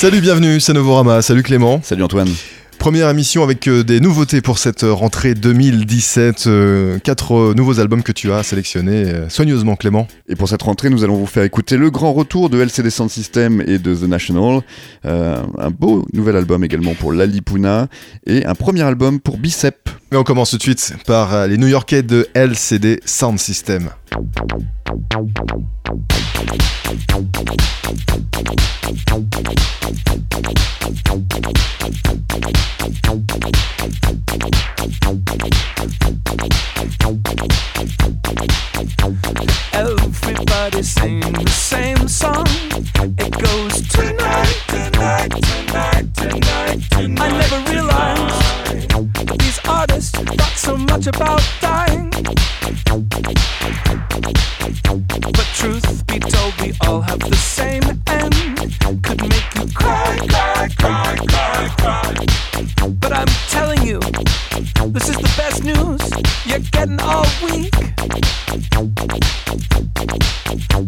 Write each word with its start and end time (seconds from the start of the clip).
Salut, 0.00 0.22
bienvenue, 0.22 0.60
c'est 0.60 0.72
Novorama. 0.72 1.20
Salut 1.20 1.42
Clément. 1.42 1.82
Salut 1.82 2.02
Antoine. 2.04 2.30
Première 2.78 3.10
émission 3.10 3.42
avec 3.42 3.68
euh, 3.68 3.84
des 3.84 4.00
nouveautés 4.00 4.40
pour 4.40 4.56
cette 4.56 4.82
euh, 4.82 4.94
rentrée 4.94 5.34
2017. 5.34 6.44
Euh, 6.46 6.98
quatre 7.00 7.52
nouveaux 7.52 7.80
albums 7.80 8.02
que 8.02 8.10
tu 8.10 8.32
as 8.32 8.42
sélectionnés 8.42 9.04
soigneusement, 9.28 9.76
Clément. 9.76 10.08
Et 10.26 10.36
pour 10.36 10.48
cette 10.48 10.62
rentrée, 10.62 10.88
nous 10.88 11.04
allons 11.04 11.16
vous 11.16 11.26
faire 11.26 11.42
écouter 11.42 11.76
le 11.76 11.90
grand 11.90 12.14
retour 12.14 12.48
de 12.48 12.58
LCD 12.58 12.88
Sound 12.88 13.10
System 13.10 13.62
et 13.66 13.78
de 13.78 13.94
The 13.94 14.08
National. 14.08 14.62
un 15.04 15.70
beau 15.70 16.06
nouvel 16.14 16.36
album 16.36 16.64
également 16.64 16.94
pour 16.94 17.12
Lalipuna 17.12 17.88
et 18.26 18.46
un 18.46 18.54
premier 18.54 18.80
album 18.80 19.20
pour 19.20 19.36
Bicep. 19.36 19.90
Mais 20.10 20.18
on 20.18 20.24
commence 20.24 20.50
tout 20.50 20.56
de 20.56 20.62
suite 20.62 20.94
par 21.06 21.46
les 21.46 21.56
New 21.56 21.68
Yorkais 21.68 22.02
de 22.02 22.28
LCD 22.34 23.00
Sound 23.04 23.38
System. 23.38 23.90
Everybody 39.72 40.82
sing 40.82 41.20
the 41.20 41.48
same 41.50 42.08
song. 42.08 42.46
It 43.18 43.32
goes 43.38 43.82
tonight, 43.88 44.56
tonight, 44.66 45.30
tonight, 45.30 46.14
tonight, 46.14 46.78
tonight. 46.90 47.20
I 47.20 47.30
never 47.30 47.58
realized 47.70 49.38
these 49.38 49.60
artists 49.68 49.99
thought 50.00 50.56
so 50.56 50.76
much 50.76 51.06
about 51.06 51.42
dying. 51.60 52.10
But 55.32 55.46
truth 55.54 56.06
be 56.06 56.18
told, 56.18 56.54
we 56.60 56.72
all 56.86 57.02
have 57.02 57.18
the 57.18 57.36
same 57.36 57.82
end. 58.06 58.34
Could 59.04 59.20
make 59.28 59.54
you 59.56 59.66
cry, 59.74 60.18
cry, 60.28 60.68
cry, 60.78 61.16
cry, 61.28 61.68
cry. 61.78 62.14
But 62.98 63.12
I'm 63.12 63.28
telling 63.50 63.82
you, 63.82 64.00
this 64.88 65.08
is 65.08 65.16
the 65.16 65.32
best 65.36 65.64
news 65.64 66.00
you're 66.46 66.64
getting 66.70 67.00
all 67.00 67.26
week. 67.44 67.74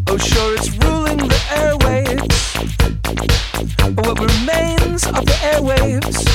Oh, 0.09 0.17
sure, 0.17 0.55
it's 0.55 0.71
ruling 0.85 1.19
the 1.19 1.41
airwaves. 1.61 2.33
What 4.07 4.19
remains 4.19 5.07
of 5.07 5.25
the 5.27 5.37
airwaves. 5.53 6.29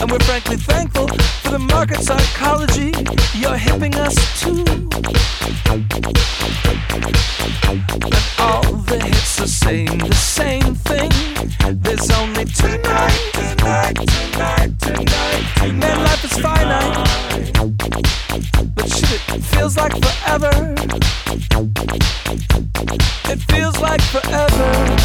And 0.00 0.10
we're 0.10 0.20
frankly 0.20 0.56
thankful 0.56 0.97
for 1.06 1.50
the 1.50 1.58
market 1.58 2.00
psychology 2.00 2.92
you're 3.38 3.56
hipping 3.56 3.94
us 3.94 4.16
to. 4.40 4.50
And 8.04 8.16
all 8.38 8.72
the 8.82 8.98
hits 9.04 9.40
are 9.40 9.46
saying 9.46 9.98
the 9.98 10.14
same 10.14 10.74
thing. 10.74 11.10
There's 11.82 12.10
only 12.10 12.44
tonight, 12.46 13.30
tonight, 13.32 13.96
tonight, 13.96 14.80
tonight. 14.80 15.44
tonight 15.56 15.72
Man, 15.72 15.98
life 16.04 16.24
is 16.24 16.38
finite. 16.38 17.52
But 18.74 18.88
shit, 18.88 19.22
it 19.36 19.42
feels 19.42 19.76
like 19.76 19.92
forever. 20.02 20.74
It 23.30 23.40
feels 23.52 23.78
like 23.78 24.00
forever. 24.02 24.98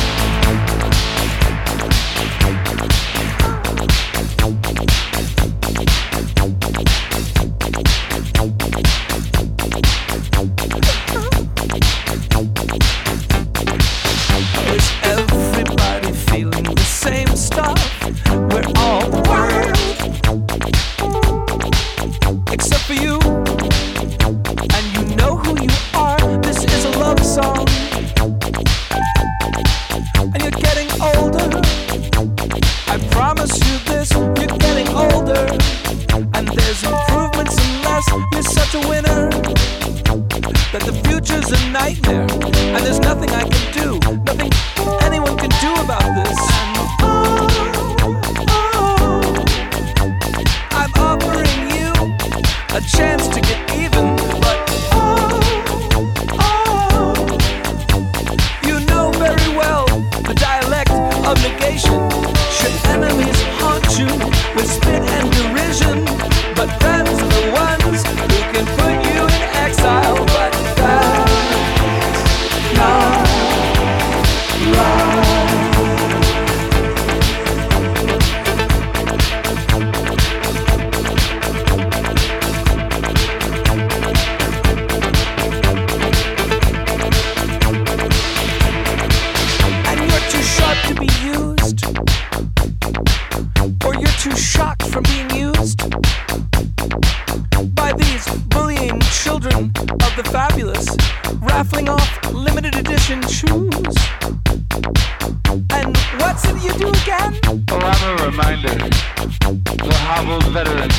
The 108.43 109.95
hobbled 110.03 110.43
veterans 110.51 110.97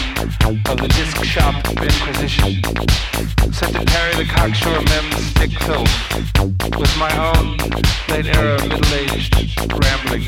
of 0.66 0.76
the 0.78 0.88
disc 0.88 1.22
shop 1.24 1.54
inquisition, 1.80 2.62
set 3.52 3.72
to 3.72 3.84
parry 3.84 4.14
the 4.16 4.24
cocksure 4.24 4.80
mem's 4.80 5.26
stick 5.26 5.50
film, 5.60 5.86
with 6.78 6.96
my 6.98 7.12
own 7.28 7.58
late 8.08 8.26
era 8.34 8.58
middle-aged 8.62 9.60
rambling. 9.84 10.24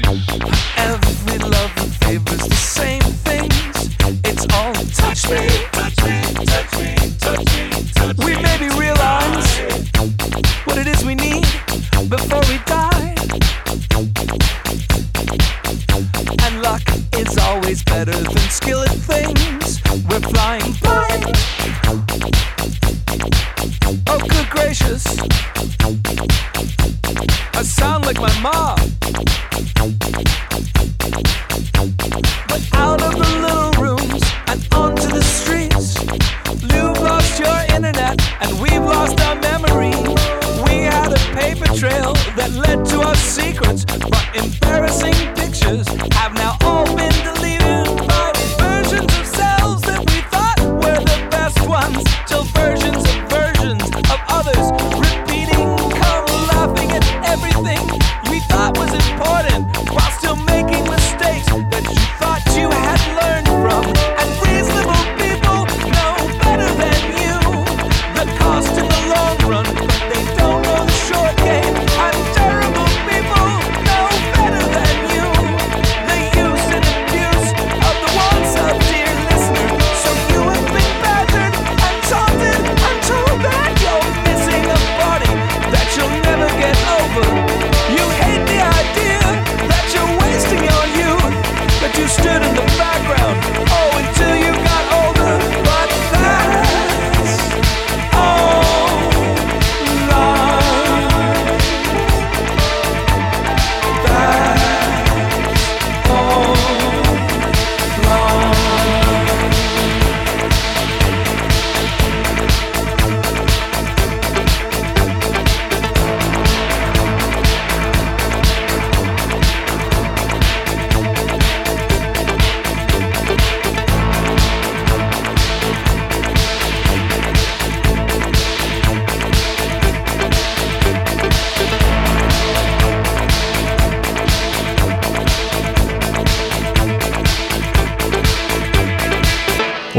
Every 0.76 1.38
love 1.38 1.72
and 1.78 1.92
favors 1.96 2.44
the 2.46 2.54
same 2.54 3.02
things. 3.24 3.96
It's 4.24 4.46
all 4.54 4.74
touch 4.74 5.28
me, 5.30 5.48
touch 5.72 5.96
me, 6.04 6.20
touch 6.44 6.72
me, 6.78 6.94
touch 7.18 7.44
me. 7.56 7.70
Touch 7.94 8.18
me. 8.18 8.24
We 8.24 8.36
maybe 8.42 8.68
realize 8.76 9.48
what 10.64 10.76
it 10.78 10.86
is 10.86 11.02
we 11.04 11.14
need 11.14 11.46
before 12.08 12.42
we 12.48 12.58
die. 12.66 13.14
And 16.46 16.62
luck 16.62 16.82
always 17.66 17.82
better 17.82 18.12
than 18.12 18.36
skillet 18.48 18.88
things. 18.90 19.82
We're 20.08 20.20
flying, 20.20 20.72
flying. 20.74 21.24
Oh, 24.06 24.20
good 24.20 24.48
gracious. 24.50 25.04
I 27.54 27.62
sound 27.64 28.06
like 28.06 28.20
my 28.20 28.32
mom. 28.40 28.78
But 32.46 32.62
out 32.74 33.02
of 33.02 33.14
the 33.18 33.30
little 33.42 33.72
rooms 33.82 34.22
and 34.46 34.60
onto 34.72 35.08
the 35.08 35.22
streets, 35.22 35.98
you've 36.72 37.00
lost 37.02 37.40
your 37.40 37.74
internet 37.74 38.22
and 38.42 38.60
we've 38.60 38.84
lost 38.94 39.20
our 39.22 39.34
memory. 39.40 39.90
We 40.66 40.84
had 40.84 41.10
a 41.10 41.18
paper 41.34 41.66
trail 41.74 42.12
that 42.36 42.52
led 42.52 42.86
to 42.86 43.00
our 43.00 43.16
secrets, 43.16 43.84
but 43.84 44.24
embarrassing 44.36 45.34
pictures 45.34 45.88
have 46.14 46.32
now 46.34 46.56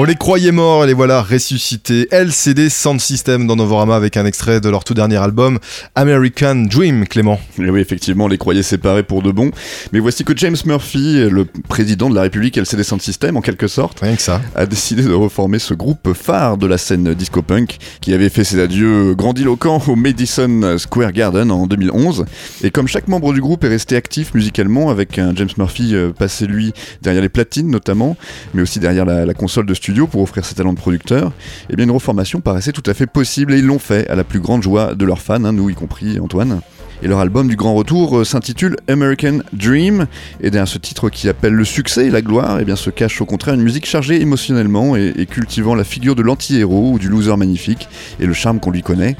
les 0.07 0.15
croyait 0.15 0.54
morts 0.54 0.86
et 0.86 0.88
les 0.88 0.94
voilà 0.94 1.21
ressuscités. 1.21 2.07
LCD 2.12 2.69
Sound 2.69 3.01
System 3.01 3.45
dans 3.45 3.57
Novorama 3.57 3.94
avec 3.94 4.15
un 4.15 4.25
extrait 4.25 4.62
de 4.62 4.69
leur 4.69 4.86
tout 4.86 4.94
dernier 4.94 5.18
album 5.18 5.59
American 5.95 6.56
Dream, 6.56 7.06
Clément. 7.06 7.42
Et 7.59 7.69
oui, 7.69 7.81
effectivement, 7.81 8.24
on 8.25 8.27
les 8.30 8.38
croyait 8.38 8.63
séparés 8.63 9.04
pour 9.04 9.21
de 9.21 9.31
bon. 9.31 9.51
Mais 9.92 10.00
voici 10.00 10.24
que 10.24 10.31
James 10.38 10.56
Murphy, 10.65 11.30
le 11.30 11.44
président 11.44 12.09
de 12.09 12.15
la 12.15 12.21
République 12.21 12.56
LCD 12.57 12.83
Sound 12.83 13.01
System 13.01 13.36
en 13.36 13.42
quelque 13.42 13.68
sorte, 13.68 14.00
Rien 14.00 14.15
que 14.15 14.21
ça. 14.21 14.39
a 14.56 14.65
décidé 14.65 15.04
de 15.04 15.12
reformer 15.12 15.59
ce 15.59 15.74
groupe 15.74 16.13
phare 16.13 16.56
de 16.56 16.68
la 16.68 16.77
scène 16.77 17.13
disco-punk 17.13 17.77
qui 18.00 18.13
avait 18.13 18.30
fait 18.30 18.45
ses 18.45 18.62
adieux 18.62 19.13
grandiloquents 19.13 19.83
au 19.89 19.98
Madison 19.98 20.77
Square 20.77 21.12
Garden 21.12 21.51
en 21.51 21.68
2011. 21.68 22.24
Et 22.63 22.71
comme 22.71 22.88
chaque 22.88 23.09
membre 23.09 23.33
du 23.33 23.42
groupe 23.42 23.65
est 23.65 23.69
resté 23.69 23.98
actif 23.98 24.33
musicalement, 24.33 24.89
avec 24.89 25.19
un 25.19 25.36
James 25.36 25.50
Murphy 25.57 25.95
euh, 25.95 26.12
passé 26.12 26.48
lui 26.48 26.71
derrière 27.01 27.21
les 27.21 27.30
platines 27.30 27.69
notamment, 27.69 28.15
mais 28.54 28.62
aussi 28.62 28.80
derrière 28.80 29.04
la, 29.04 29.25
la 29.25 29.33
console 29.33 29.65
de 29.65 29.74
studio 29.74 29.96
pour 30.05 30.21
offrir 30.21 30.45
ses 30.45 30.53
talents 30.53 30.73
de 30.73 30.77
producteur, 30.77 31.31
et 31.69 31.75
bien 31.75 31.85
une 31.85 31.91
reformation 31.91 32.41
paraissait 32.41 32.73
tout 32.73 32.83
à 32.85 32.94
fait 32.94 33.07
possible 33.07 33.53
et 33.53 33.57
ils 33.57 33.65
l'ont 33.65 33.79
fait 33.79 34.07
à 34.09 34.15
la 34.15 34.23
plus 34.23 34.39
grande 34.39 34.61
joie 34.61 34.94
de 34.94 35.05
leurs 35.05 35.21
fans, 35.21 35.44
hein, 35.44 35.53
nous 35.53 35.69
y 35.69 35.73
compris 35.73 36.19
Antoine. 36.19 36.61
Et 37.03 37.07
leur 37.07 37.19
album 37.19 37.47
du 37.47 37.55
grand 37.55 37.75
retour 37.75 38.17
euh, 38.17 38.23
s'intitule 38.23 38.75
American 38.88 39.39
Dream. 39.53 40.07
Et 40.41 40.49
derrière 40.49 40.67
ce 40.67 40.79
titre 40.79 41.09
qui 41.09 41.29
appelle 41.29 41.53
le 41.53 41.63
succès 41.63 42.07
et 42.07 42.09
la 42.09 42.23
gloire, 42.23 42.59
et 42.59 42.65
bien 42.65 42.75
se 42.75 42.89
cache 42.89 43.21
au 43.21 43.25
contraire 43.25 43.53
une 43.53 43.61
musique 43.61 43.85
chargée 43.85 44.19
émotionnellement 44.19 44.95
et, 44.95 45.27
cultivant 45.29 45.75
la 45.75 45.83
figure 45.83 46.15
de 46.15 46.23
l'anti-héros 46.23 46.94
ou 46.94 46.99
du 46.99 47.07
loser 47.07 47.38
magnifique 47.38 47.88
et 48.19 48.25
le 48.25 48.33
charme 48.33 48.59
qu'on 48.59 48.71
lui 48.71 48.81
connaît. 48.81 49.15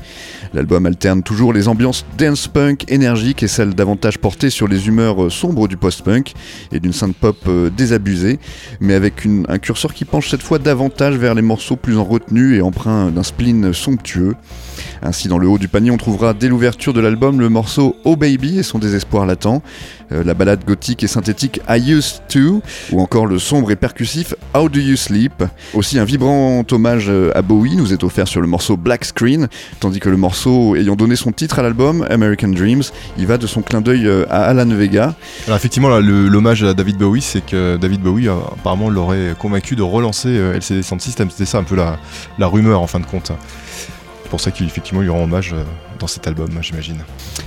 L'album 0.53 0.85
alterne 0.88 1.21
toujours 1.21 1.53
les 1.53 1.68
ambiances 1.68 2.06
dance 2.18 2.47
punk 2.47 2.91
énergiques 2.91 3.44
et 3.44 3.47
celles 3.47 3.75
davantage 3.75 4.18
portées 4.18 4.50
sur 4.50 4.68
les 4.68 4.88
humeurs 4.88 5.25
euh, 5.25 5.29
sombres 5.29 5.68
du 5.68 5.77
post-punk 5.77 6.33
et 6.71 6.79
d'une 6.79 6.94
synth 6.94 7.15
pop 7.15 7.38
euh, 7.47 7.69
désabusée, 7.69 8.39
mais 8.79 8.95
avec 8.95 9.27
un 9.47 9.57
curseur 9.59 9.94
qui 9.94 10.06
penche 10.06 10.29
cette 10.29 10.41
fois 10.41 10.57
davantage 10.57 11.15
vers 11.15 11.35
les 11.35 11.41
morceaux 11.44 11.75
plus 11.75 11.97
en 11.97 12.03
retenue 12.03 12.56
et 12.56 12.62
empreints 12.62 13.12
d'un 13.12 13.24
spleen 13.24 13.71
somptueux. 13.74 14.35
Ainsi, 15.01 15.27
dans 15.27 15.38
le 15.38 15.47
haut 15.47 15.57
du 15.57 15.68
panier, 15.68 15.91
on 15.91 15.97
trouvera 15.97 16.33
dès 16.33 16.47
l'ouverture 16.47 16.94
de 16.94 17.00
l'album 17.00 17.39
le 17.39 17.50
morceau 17.50 17.95
Oh 18.03 18.15
Baby 18.15 18.59
et 18.59 18.63
son 18.63 18.79
désespoir 18.79 19.25
latent, 19.25 19.62
euh, 20.12 20.24
la 20.24 20.33
balade 20.33 20.63
gothique 20.65 21.03
et 21.03 21.07
synthétique 21.07 21.59
I 21.69 21.91
Used 21.91 22.21
To, 22.29 22.62
ou 22.91 23.01
encore 23.01 23.25
le 23.25 23.39
sombre 23.39 23.71
et 23.71 23.75
percussif 23.75 24.33
How 24.56 24.69
Do 24.69 24.79
You 24.79 24.95
Sleep. 24.95 25.44
Aussi, 25.74 26.00
un 26.00 26.06
vibrant 26.06 26.63
hommage 26.71 27.07
euh, 27.09 27.31
à 27.35 27.41
Bowie 27.41 27.75
nous 27.75 27.94
est 27.94 28.03
offert 28.03 28.27
sur 28.27 28.39
le 28.39 28.47
morceau 28.47 28.77
Black 28.77 29.06
Screen, 29.06 29.47
tandis 29.79 30.00
que 30.00 30.09
le 30.09 30.18
morceau 30.18 30.75
ayant 30.75 30.95
donné 30.95 31.15
son 31.15 31.31
titre 31.31 31.59
à 31.59 31.62
l'album, 31.62 32.06
American 32.09 32.50
Dreams, 32.50 32.83
il 33.18 33.27
va 33.27 33.38
de 33.38 33.47
son 33.47 33.62
clin 33.62 33.81
d'œil 33.81 34.07
euh, 34.07 34.25
à 34.29 34.44
Alan 34.44 34.68
Vega. 34.68 35.13
Alors 35.45 35.57
effectivement, 35.57 35.89
l'hommage 36.00 36.63
à 36.63 36.74
David 36.74 36.97
Bowie, 36.97 37.21
c'est 37.21 37.45
que 37.45 37.77
David 37.77 38.01
Bowie, 38.01 38.29
apparemment, 38.29 38.89
l'aurait 38.89 39.35
convaincu 39.38 39.75
de 39.75 39.83
relancer 39.83 40.29
LCD 40.29 40.83
Sound 40.83 41.01
System. 41.01 41.29
C'était 41.29 41.45
ça 41.45 41.57
un 41.57 41.63
peu 41.63 41.75
la 41.75 42.47
rumeur 42.47 42.81
en 42.81 42.88
fin 42.88 43.00
de 43.00 43.06
compte. 43.06 43.31
C'est 44.27 44.31
pour 44.31 44.41
ça 44.41 44.51
qu'effectivement, 44.51 45.01
il 45.01 45.06
lui 45.06 45.09
rend 45.09 45.24
hommage 45.24 45.53
euh, 45.53 45.63
dans 46.00 46.07
cet 46.07 46.27
album, 46.27 46.50
j'imagine. 46.59 46.97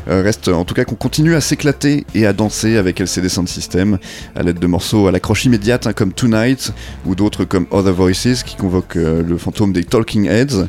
Euh, 0.08 0.22
reste 0.22 0.48
en 0.48 0.64
tout 0.64 0.72
cas 0.72 0.86
qu'on 0.86 0.94
continue 0.94 1.34
à 1.34 1.42
s'éclater 1.42 2.06
et 2.14 2.24
à 2.24 2.32
danser 2.32 2.78
avec 2.78 3.00
LCD 3.00 3.28
Sound 3.28 3.48
System 3.48 3.98
à 4.34 4.42
l'aide 4.42 4.58
de 4.58 4.66
morceaux 4.66 5.06
à 5.06 5.12
l'accroche 5.12 5.44
immédiate 5.44 5.86
hein, 5.86 5.92
comme 5.92 6.14
Tonight 6.14 6.72
ou 7.04 7.14
d'autres 7.14 7.44
comme 7.44 7.66
Other 7.70 7.92
Voices 7.92 8.42
qui 8.46 8.56
convoquent 8.56 8.96
euh, 8.96 9.22
le 9.22 9.36
fantôme 9.36 9.74
des 9.74 9.84
Talking 9.84 10.26
Heads. 10.26 10.68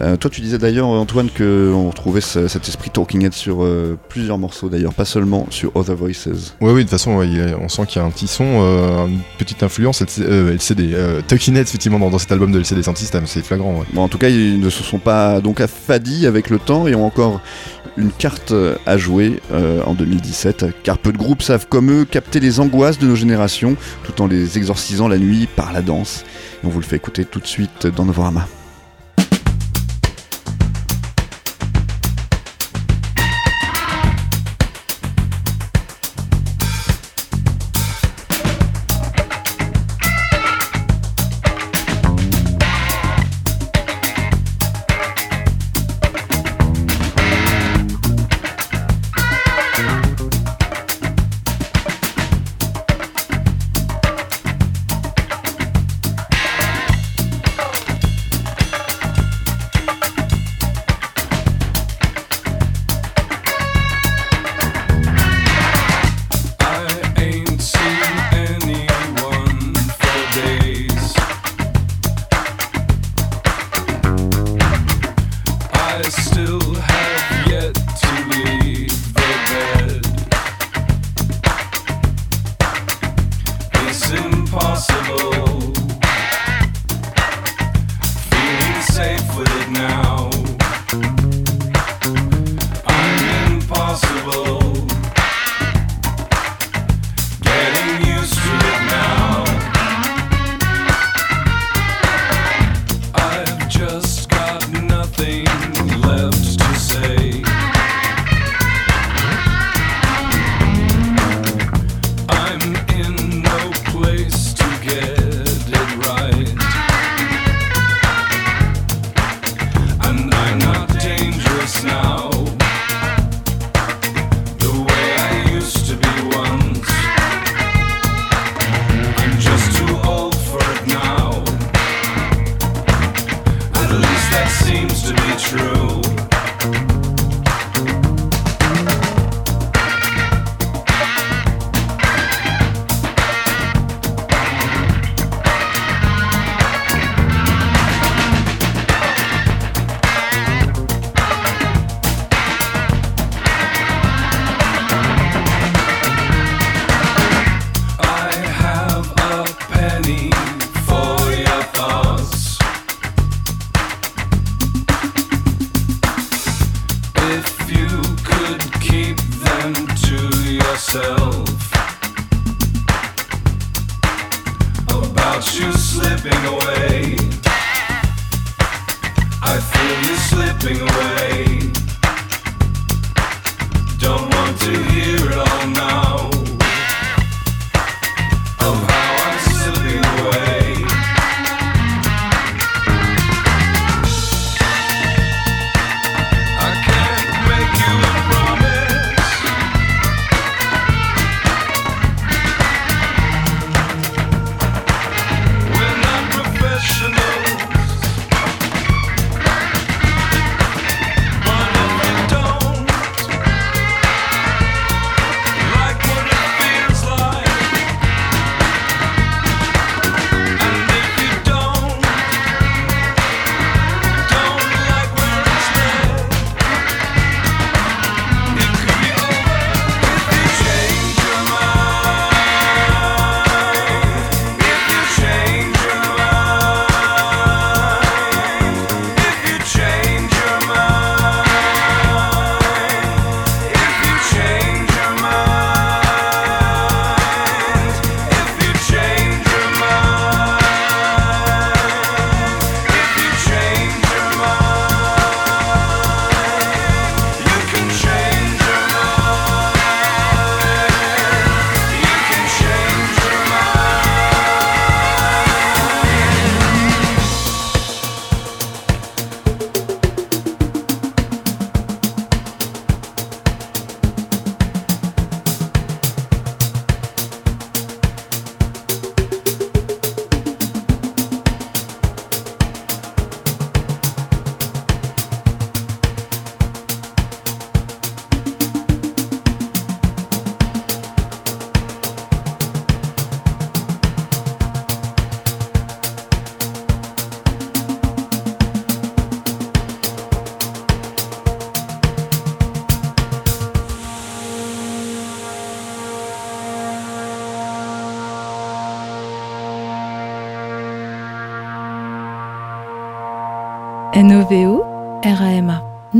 Euh, 0.00 0.16
toi 0.16 0.28
tu 0.30 0.40
disais 0.40 0.58
d'ailleurs 0.58 0.88
Antoine 0.88 1.28
qu'on 1.30 1.88
retrouvait 1.88 2.20
ce- 2.20 2.48
cet 2.48 2.68
esprit 2.68 2.90
Talking 2.90 3.24
Heads 3.24 3.32
sur 3.32 3.64
euh, 3.64 3.96
plusieurs 4.08 4.36
morceaux 4.38 4.68
d'ailleurs, 4.68 4.92
pas 4.92 5.04
seulement 5.06 5.46
sur 5.50 5.74
Other 5.74 5.96
Voices. 5.96 6.28
Oui, 6.60 6.70
oui, 6.72 6.74
de 6.74 6.80
toute 6.82 6.90
façon, 6.90 7.16
ouais, 7.16 7.26
on 7.60 7.68
sent 7.68 7.86
qu'il 7.86 8.00
y 8.00 8.04
a 8.04 8.06
un 8.06 8.10
petit 8.10 8.26
son, 8.26 8.44
euh, 8.46 9.06
une 9.06 9.20
petite 9.38 9.62
influence 9.62 10.02
LC, 10.02 10.20
euh, 10.20 10.52
LCD. 10.52 10.90
Euh, 10.94 11.20
Talking 11.26 11.54
Heads, 11.56 11.62
effectivement, 11.62 11.98
dans, 11.98 12.10
dans 12.10 12.18
cet 12.18 12.32
album 12.32 12.52
de 12.52 12.58
LCD 12.58 12.82
Sound 12.82 12.96
System, 12.98 13.22
c'est 13.26 13.42
flagrant. 13.44 13.78
ouais. 13.78 13.86
Bon, 13.94 14.02
en 14.02 14.08
tout 14.08 14.18
cas 14.18 14.28
ils 14.28 14.60
ne 14.60 14.70
se 14.70 14.82
sont 14.82 14.98
pas 14.98 15.40
donc 15.40 15.60
affadis 15.60 16.26
avec 16.26 16.50
le 16.50 16.58
temps 16.58 16.86
et 16.86 16.94
ont 16.94 17.06
encore 17.06 17.40
une 17.96 18.10
carte 18.12 18.52
à 18.84 18.98
jouer 18.98 19.40
en 19.86 19.94
2017 19.94 20.66
car 20.82 20.98
peu 20.98 21.12
de 21.12 21.16
groupes 21.18 21.40
savent 21.42 21.66
comme 21.68 21.90
eux 21.90 22.04
capter 22.04 22.40
les 22.40 22.60
angoisses 22.60 22.98
de 22.98 23.06
nos 23.06 23.14
générations 23.16 23.76
tout 24.04 24.20
en 24.20 24.26
les 24.26 24.58
exorcisant 24.58 25.08
la 25.08 25.16
nuit 25.18 25.46
par 25.56 25.72
la 25.72 25.80
danse. 25.80 26.24
Et 26.62 26.66
on 26.66 26.68
vous 26.68 26.80
le 26.80 26.84
fait 26.84 26.96
écouter 26.96 27.24
tout 27.24 27.40
de 27.40 27.46
suite 27.46 27.86
dans 27.86 28.04
Novorama. 28.04 28.46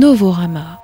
N-O-V-O-R-A-M-A. 0.07 0.76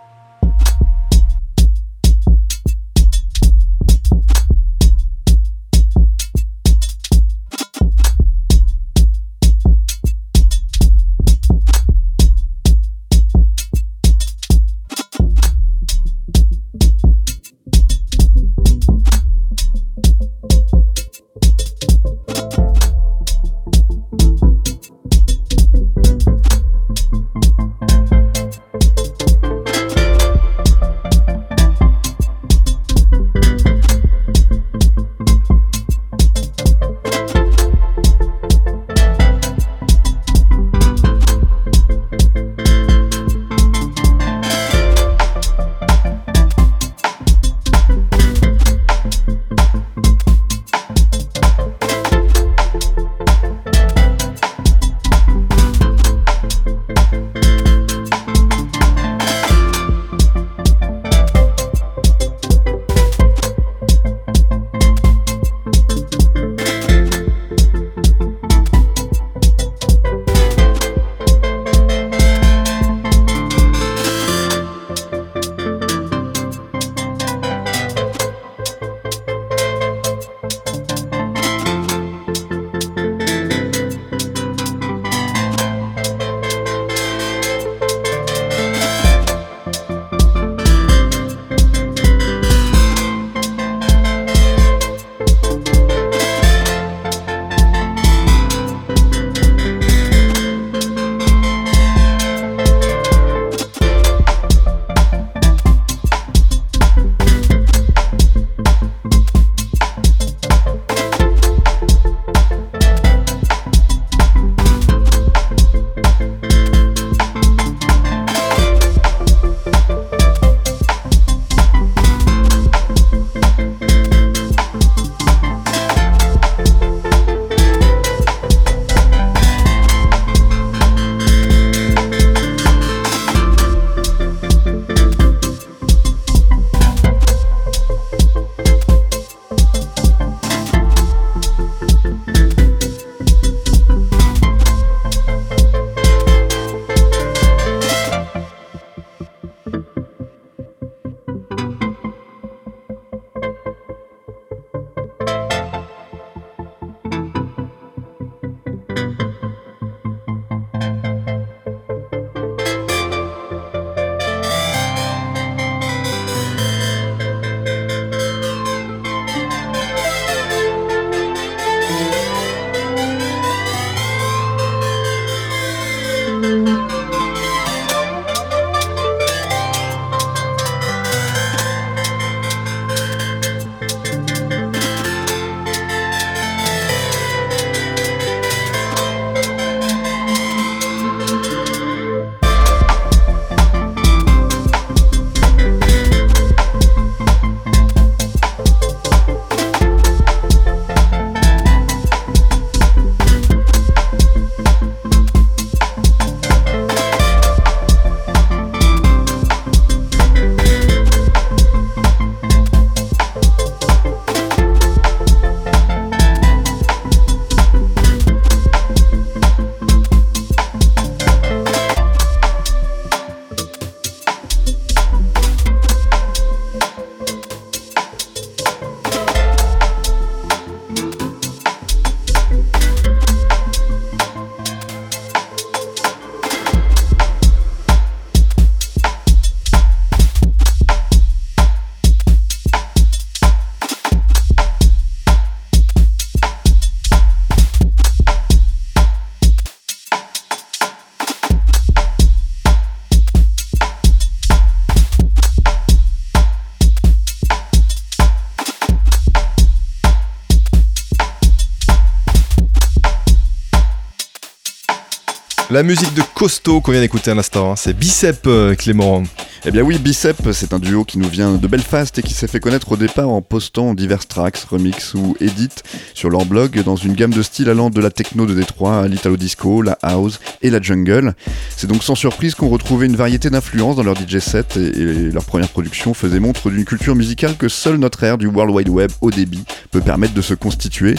La 265.72 265.82
musique 265.82 266.12
de 266.12 266.20
Costaud 266.34 266.82
qu'on 266.82 266.92
vient 266.92 267.00
d'écouter 267.00 267.30
à 267.30 267.34
l'instant, 267.34 267.72
hein. 267.72 267.76
c'est 267.76 267.96
Bicep 267.96 268.46
euh, 268.46 268.74
Clément. 268.74 269.22
Eh 269.64 269.70
bien 269.70 269.80
oui, 269.80 269.96
Bicep, 269.96 270.36
c'est 270.52 270.74
un 270.74 270.78
duo 270.78 271.06
qui 271.06 271.16
nous 271.16 271.30
vient 271.30 271.54
de 271.54 271.66
Belfast 271.66 272.18
et 272.18 272.22
qui 272.22 272.34
s'est 272.34 272.46
fait 272.46 272.60
connaître 272.60 272.92
au 272.92 272.98
départ 272.98 273.30
en 273.30 273.40
postant 273.40 273.94
divers 273.94 274.26
tracks, 274.26 274.58
remix 274.70 275.14
ou 275.14 275.34
edits 275.40 275.70
sur 276.12 276.28
leur 276.28 276.44
blog 276.44 276.82
dans 276.82 276.96
une 276.96 277.14
gamme 277.14 277.32
de 277.32 277.40
styles 277.40 277.70
allant 277.70 277.88
de 277.88 278.02
la 278.02 278.10
techno 278.10 278.44
de 278.44 278.52
Détroit 278.52 279.00
à 279.00 279.08
l'italo 279.08 279.38
disco, 279.38 279.80
la 279.80 279.96
house 280.02 280.40
et 280.60 280.68
la 280.68 280.82
jungle. 280.82 281.34
C'est 281.74 281.86
donc 281.86 282.04
sans 282.04 282.16
surprise 282.16 282.54
qu'on 282.54 282.68
retrouvait 282.68 283.06
une 283.06 283.16
variété 283.16 283.48
d'influences 283.48 283.96
dans 283.96 284.02
leur 284.02 284.14
DJ 284.14 284.40
set 284.40 284.76
et, 284.76 284.88
et 284.88 285.30
leur 285.30 285.44
première 285.44 285.70
production 285.70 286.12
faisait 286.12 286.38
montre 286.38 286.68
d'une 286.68 286.84
culture 286.84 287.14
musicale 287.14 287.56
que 287.56 287.70
seule 287.70 287.96
notre 287.96 288.22
ère 288.24 288.36
du 288.36 288.46
World 288.46 288.74
Wide 288.74 288.90
Web 288.90 289.10
au 289.22 289.30
débit 289.30 289.64
peut 289.90 290.02
permettre 290.02 290.34
de 290.34 290.42
se 290.42 290.52
constituer. 290.52 291.14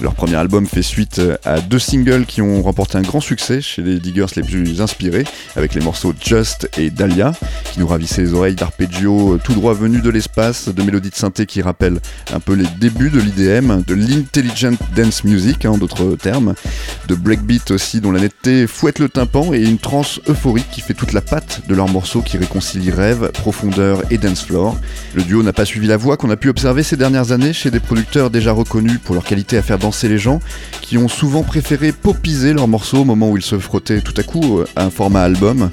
Leur 0.00 0.14
premier 0.14 0.36
album 0.36 0.66
fait 0.66 0.82
suite 0.82 1.18
euh, 1.18 1.36
à 1.44 1.60
deux 1.60 1.78
singles 1.78 2.24
qui 2.24 2.40
ont 2.40 2.62
remporté 2.62 2.96
un 2.96 3.02
grand 3.02 3.20
succès 3.20 3.60
chez 3.60 3.82
les 3.82 4.00
diggers 4.00 4.24
les 4.34 4.42
plus 4.42 4.80
inspirés, 4.80 5.24
avec 5.56 5.74
les 5.74 5.82
morceaux 5.82 6.14
Just 6.18 6.70
et 6.78 6.88
Dahlia, 6.88 7.32
qui 7.70 7.80
nous 7.80 7.86
ravissaient 7.86 8.22
les 8.22 8.32
oreilles 8.32 8.54
d'arpeggio 8.54 9.34
euh, 9.34 9.40
tout 9.42 9.52
droit 9.52 9.74
venus 9.74 10.02
de 10.02 10.08
l'espace, 10.08 10.70
de 10.70 10.82
mélodies 10.82 11.10
de 11.10 11.14
synthé 11.14 11.44
qui 11.44 11.60
rappellent 11.60 12.00
un 12.32 12.40
peu 12.40 12.54
les 12.54 12.66
débuts 12.80 13.10
de 13.10 13.20
l'IDM, 13.20 13.82
de 13.82 13.94
l'intelligent 13.94 14.72
dance 14.96 15.24
music 15.24 15.66
en 15.66 15.76
d'autres 15.76 16.16
termes, 16.16 16.54
de 17.08 17.14
breakbeat 17.14 17.70
aussi 17.70 18.00
dont 18.00 18.12
la 18.12 18.20
netteté 18.20 18.66
fouette 18.66 19.00
le 19.00 19.10
tympan 19.10 19.52
et 19.52 19.60
une 19.60 19.78
trance 19.78 20.18
euphorique 20.28 20.70
qui 20.72 20.80
fait 20.80 20.94
toute 20.94 21.12
la 21.12 21.20
patte 21.20 21.60
de 21.68 21.74
leurs 21.74 21.88
morceaux 21.88 22.22
qui 22.22 22.38
réconcilient 22.38 22.90
rêve, 22.90 23.32
profondeur 23.32 24.02
et 24.10 24.16
dance 24.16 24.44
floor. 24.46 24.78
Le 25.14 25.22
duo 25.22 25.42
n'a 25.42 25.52
pas 25.52 25.66
suivi 25.66 25.86
la 25.86 25.98
voie 25.98 26.16
qu'on 26.16 26.30
a 26.30 26.36
pu 26.36 26.48
observer 26.48 26.82
ces 26.82 26.96
dernières 26.96 27.32
années 27.32 27.52
chez 27.52 27.70
des 27.70 27.80
producteurs 27.80 28.30
déjà 28.30 28.52
reconnus 28.52 28.98
pour 29.04 29.14
leur 29.14 29.24
qualité 29.24 29.58
à 29.58 29.62
faire 29.62 29.78
danser 29.78 29.89
les 30.08 30.18
gens 30.18 30.40
qui 30.80 30.98
ont 30.98 31.08
souvent 31.08 31.42
préféré 31.42 31.92
popiser 31.92 32.52
leurs 32.52 32.68
morceaux 32.68 32.98
au 32.98 33.04
moment 33.04 33.30
où 33.30 33.36
ils 33.36 33.42
se 33.42 33.58
frottaient 33.58 34.00
tout 34.00 34.14
à 34.16 34.22
coup 34.22 34.62
à 34.76 34.84
un 34.84 34.90
format 34.90 35.22
album. 35.22 35.70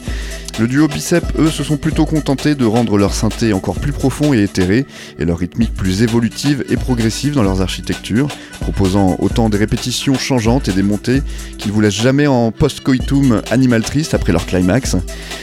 Le 0.59 0.67
duo 0.67 0.87
Bicep, 0.87 1.23
eux, 1.37 1.51
se 1.51 1.63
sont 1.63 1.77
plutôt 1.77 2.07
contentés 2.07 2.55
de 2.55 2.65
rendre 2.65 2.97
leur 2.97 3.13
synthé 3.13 3.53
encore 3.53 3.75
plus 3.75 3.91
profond 3.91 4.33
et 4.33 4.41
éthéré, 4.41 4.87
et 5.19 5.25
leur 5.25 5.37
rythmique 5.37 5.71
plus 5.75 6.01
évolutive 6.01 6.65
et 6.67 6.77
progressive 6.77 7.35
dans 7.35 7.43
leurs 7.43 7.61
architectures, 7.61 8.27
proposant 8.59 9.17
autant 9.19 9.49
des 9.49 9.57
répétitions 9.59 10.15
changeantes 10.15 10.67
et 10.67 10.71
des 10.71 10.81
montées 10.81 11.21
qu'ils 11.59 11.71
vous 11.71 11.79
laissent 11.79 11.93
jamais 12.01 12.25
en 12.25 12.51
post-coitum 12.51 13.43
animal 13.51 13.83
triste 13.83 14.15
après 14.15 14.31
leur 14.33 14.47
climax. 14.47 14.95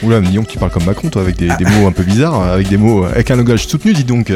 Oula, 0.02 0.20
Nyon, 0.20 0.42
tu 0.48 0.58
parles 0.58 0.72
comme 0.72 0.84
Macron, 0.84 1.10
toi, 1.10 1.22
avec 1.22 1.36
des, 1.36 1.46
des 1.46 1.64
mots 1.64 1.86
un 1.86 1.92
peu 1.92 2.02
bizarres, 2.02 2.42
avec 2.42 2.68
des 2.68 2.76
mots, 2.76 3.04
avec 3.04 3.30
un 3.30 3.36
langage 3.36 3.68
soutenu, 3.68 3.92
dis 3.92 4.02
donc. 4.02 4.32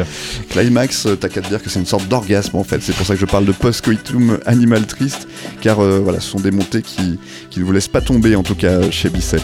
Climax, 0.49 1.07
t'as 1.19 1.27
qu'à 1.27 1.41
te 1.41 1.49
dire 1.49 1.61
que 1.61 1.69
c'est 1.69 1.79
une 1.79 1.85
sorte 1.85 2.07
d'orgasme 2.07 2.55
en 2.55 2.63
fait, 2.63 2.81
c'est 2.81 2.95
pour 2.95 3.05
ça 3.05 3.15
que 3.15 3.19
je 3.19 3.25
parle 3.25 3.43
de 3.45 3.51
post-coitum 3.51 4.37
animal 4.45 4.87
triste, 4.87 5.27
car 5.59 5.79
euh, 5.83 5.99
voilà, 6.01 6.21
ce 6.21 6.29
sont 6.29 6.39
des 6.39 6.51
montées 6.51 6.81
qui, 6.83 7.19
qui 7.49 7.59
ne 7.59 7.65
vous 7.65 7.73
laissent 7.73 7.89
pas 7.89 7.99
tomber, 8.01 8.37
en 8.37 8.43
tout 8.43 8.55
cas 8.55 8.89
chez 8.91 9.09
Bicep. 9.09 9.41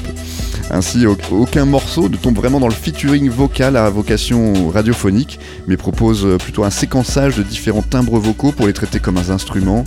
Ainsi, 0.72 1.06
au- 1.06 1.18
aucun 1.32 1.66
morceau 1.66 2.10
ne 2.10 2.18
tombe 2.18 2.36
vraiment 2.36 2.60
dans 2.60 2.68
le 2.68 2.74
featuring 2.74 3.30
vocal 3.30 3.78
à 3.78 3.90
vocation 3.90 4.70
radiophonique, 4.70 5.40
mais 5.68 5.78
propose 5.78 6.26
euh, 6.26 6.38
plutôt 6.38 6.64
un 6.64 6.70
séquençage 6.70 7.38
de 7.38 7.44
différents 7.44 7.82
timbres 7.82 8.20
vocaux 8.20 8.52
pour 8.52 8.68
les 8.68 8.74
traiter 8.74 9.00
comme 9.00 9.18
un 9.18 9.30
instrument 9.30 9.84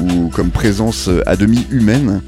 ou 0.00 0.28
comme 0.28 0.50
présence 0.50 1.08
euh, 1.08 1.22
à 1.26 1.36
demi 1.36 1.66
humaine. 1.70 2.22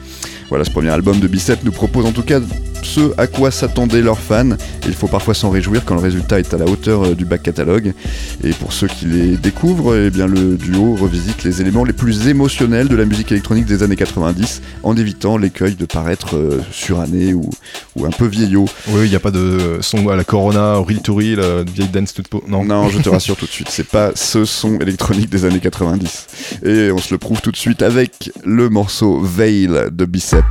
Voilà, 0.48 0.64
ce 0.64 0.70
premier 0.70 0.90
album 0.90 1.20
de 1.20 1.28
Bicep 1.28 1.64
nous 1.64 1.72
propose 1.72 2.06
en 2.06 2.12
tout 2.12 2.22
cas 2.22 2.40
ce 2.84 3.12
à 3.18 3.26
quoi 3.26 3.50
s'attendaient 3.50 4.02
leurs 4.02 4.18
fans, 4.18 4.52
et 4.52 4.86
il 4.86 4.94
faut 4.94 5.08
parfois 5.08 5.34
s'en 5.34 5.50
réjouir 5.50 5.84
quand 5.84 5.94
le 5.94 6.00
résultat 6.00 6.38
est 6.38 6.54
à 6.54 6.58
la 6.58 6.66
hauteur 6.66 7.04
euh, 7.04 7.14
du 7.14 7.24
back 7.24 7.42
catalogue. 7.42 7.92
Et 8.44 8.50
pour 8.50 8.72
ceux 8.72 8.88
qui 8.88 9.06
les 9.06 9.36
découvrent, 9.36 9.96
eh 9.96 10.10
bien 10.10 10.26
le 10.26 10.56
duo 10.56 10.96
revisite 10.96 11.44
les 11.44 11.60
éléments 11.60 11.84
les 11.84 11.92
plus 11.92 12.28
émotionnels 12.28 12.88
de 12.88 12.96
la 12.96 13.04
musique 13.04 13.32
électronique 13.32 13.66
des 13.66 13.82
années 13.82 13.96
90, 13.96 14.62
en 14.82 14.96
évitant 14.96 15.36
l'écueil 15.36 15.74
de 15.74 15.86
paraître 15.86 16.36
euh, 16.36 16.60
suranné 16.72 17.34
ou, 17.34 17.48
ou 17.96 18.06
un 18.06 18.10
peu 18.10 18.26
vieillot. 18.26 18.66
Oui, 18.88 19.06
il 19.06 19.10
n'y 19.10 19.16
a 19.16 19.20
pas 19.20 19.30
de 19.30 19.78
son 19.80 20.08
à 20.08 20.16
la 20.16 20.24
Corona, 20.24 20.76
Real 20.76 21.00
to 21.00 21.14
Real, 21.14 21.40
euh, 21.40 21.64
vieille 21.66 21.88
dance 21.88 22.14
toute 22.14 22.28
peau. 22.28 22.42
Non. 22.48 22.64
Non, 22.64 22.88
je 22.88 22.98
te 22.98 23.08
rassure 23.08 23.36
tout 23.38 23.46
de 23.46 23.50
suite, 23.50 23.68
c'est 23.70 23.86
pas 23.86 24.12
ce 24.14 24.44
son 24.44 24.78
électronique 24.78 25.30
des 25.30 25.44
années 25.44 25.60
90. 25.60 26.26
Et 26.64 26.90
on 26.92 26.98
se 26.98 27.12
le 27.12 27.18
prouve 27.18 27.40
tout 27.40 27.52
de 27.52 27.56
suite 27.56 27.82
avec 27.82 28.32
le 28.44 28.68
morceau 28.68 29.20
Veil 29.20 29.68
de 29.90 30.04
Bicep. 30.04 30.44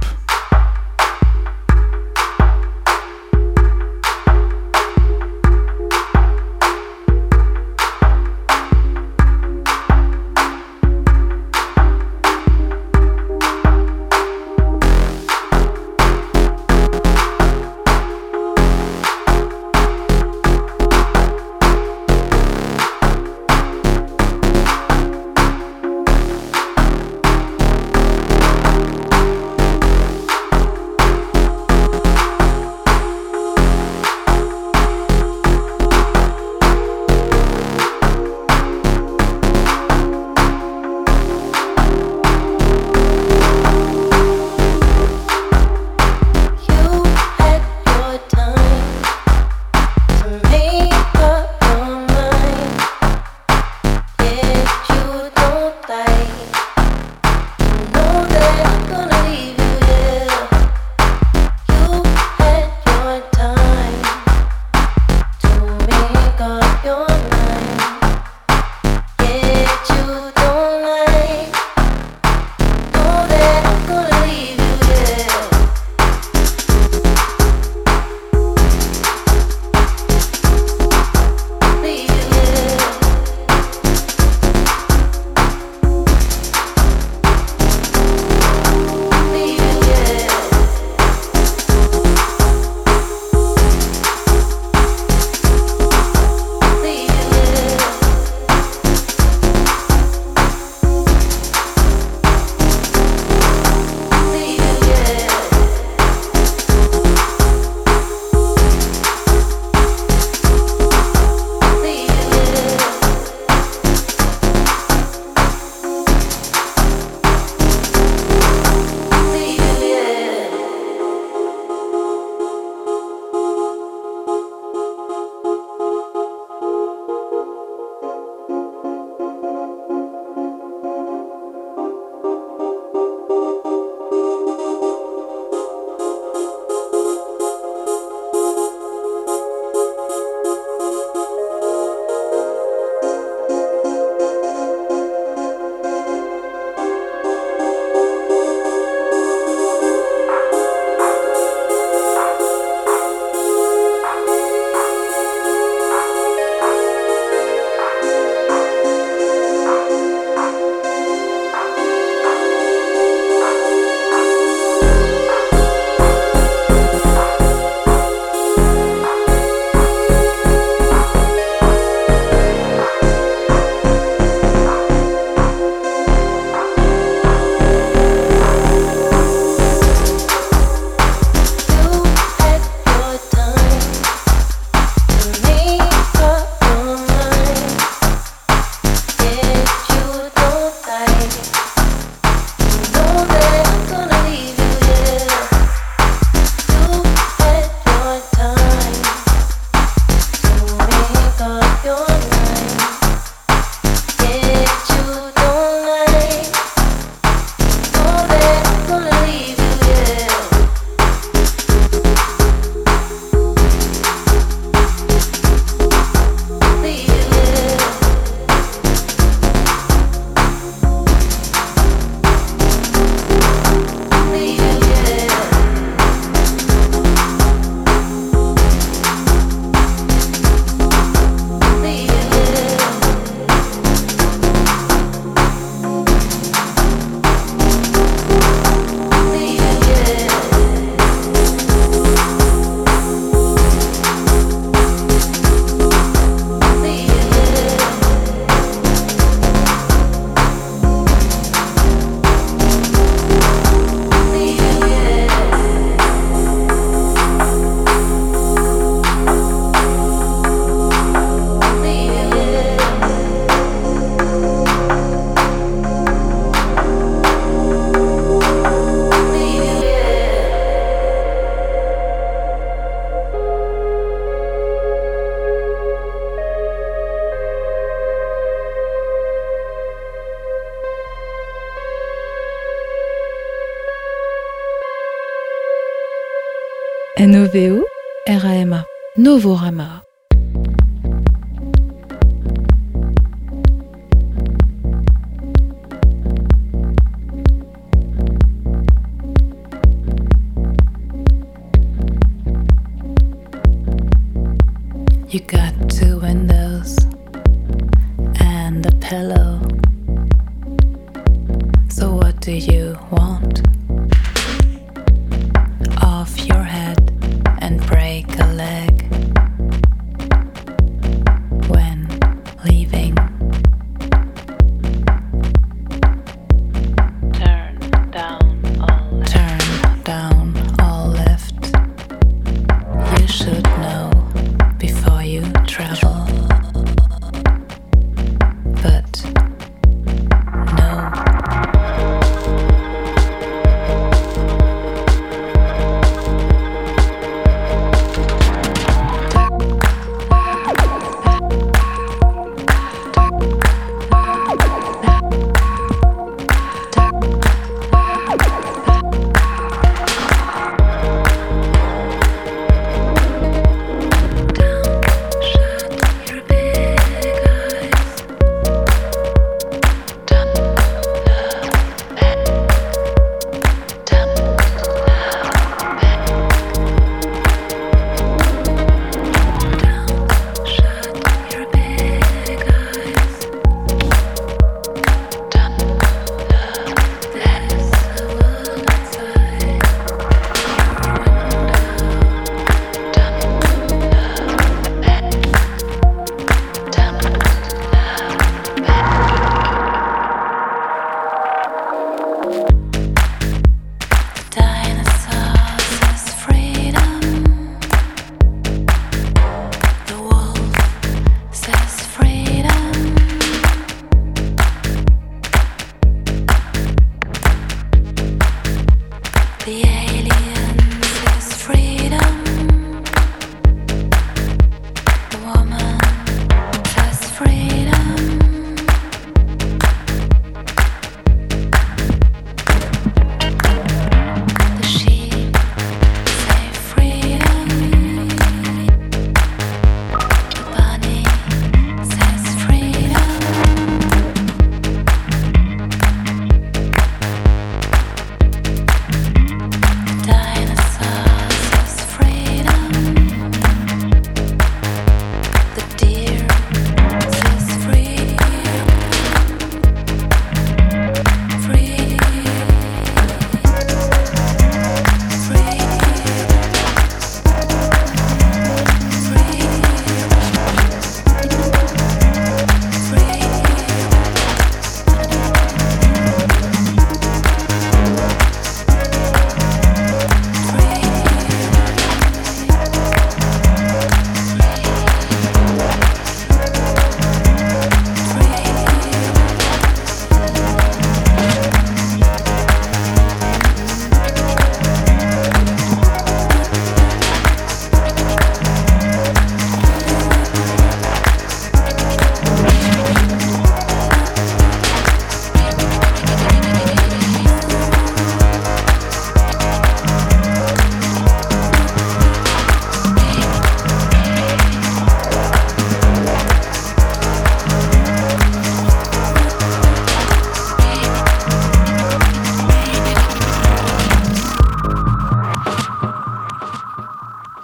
Novorama. 289.39 289.98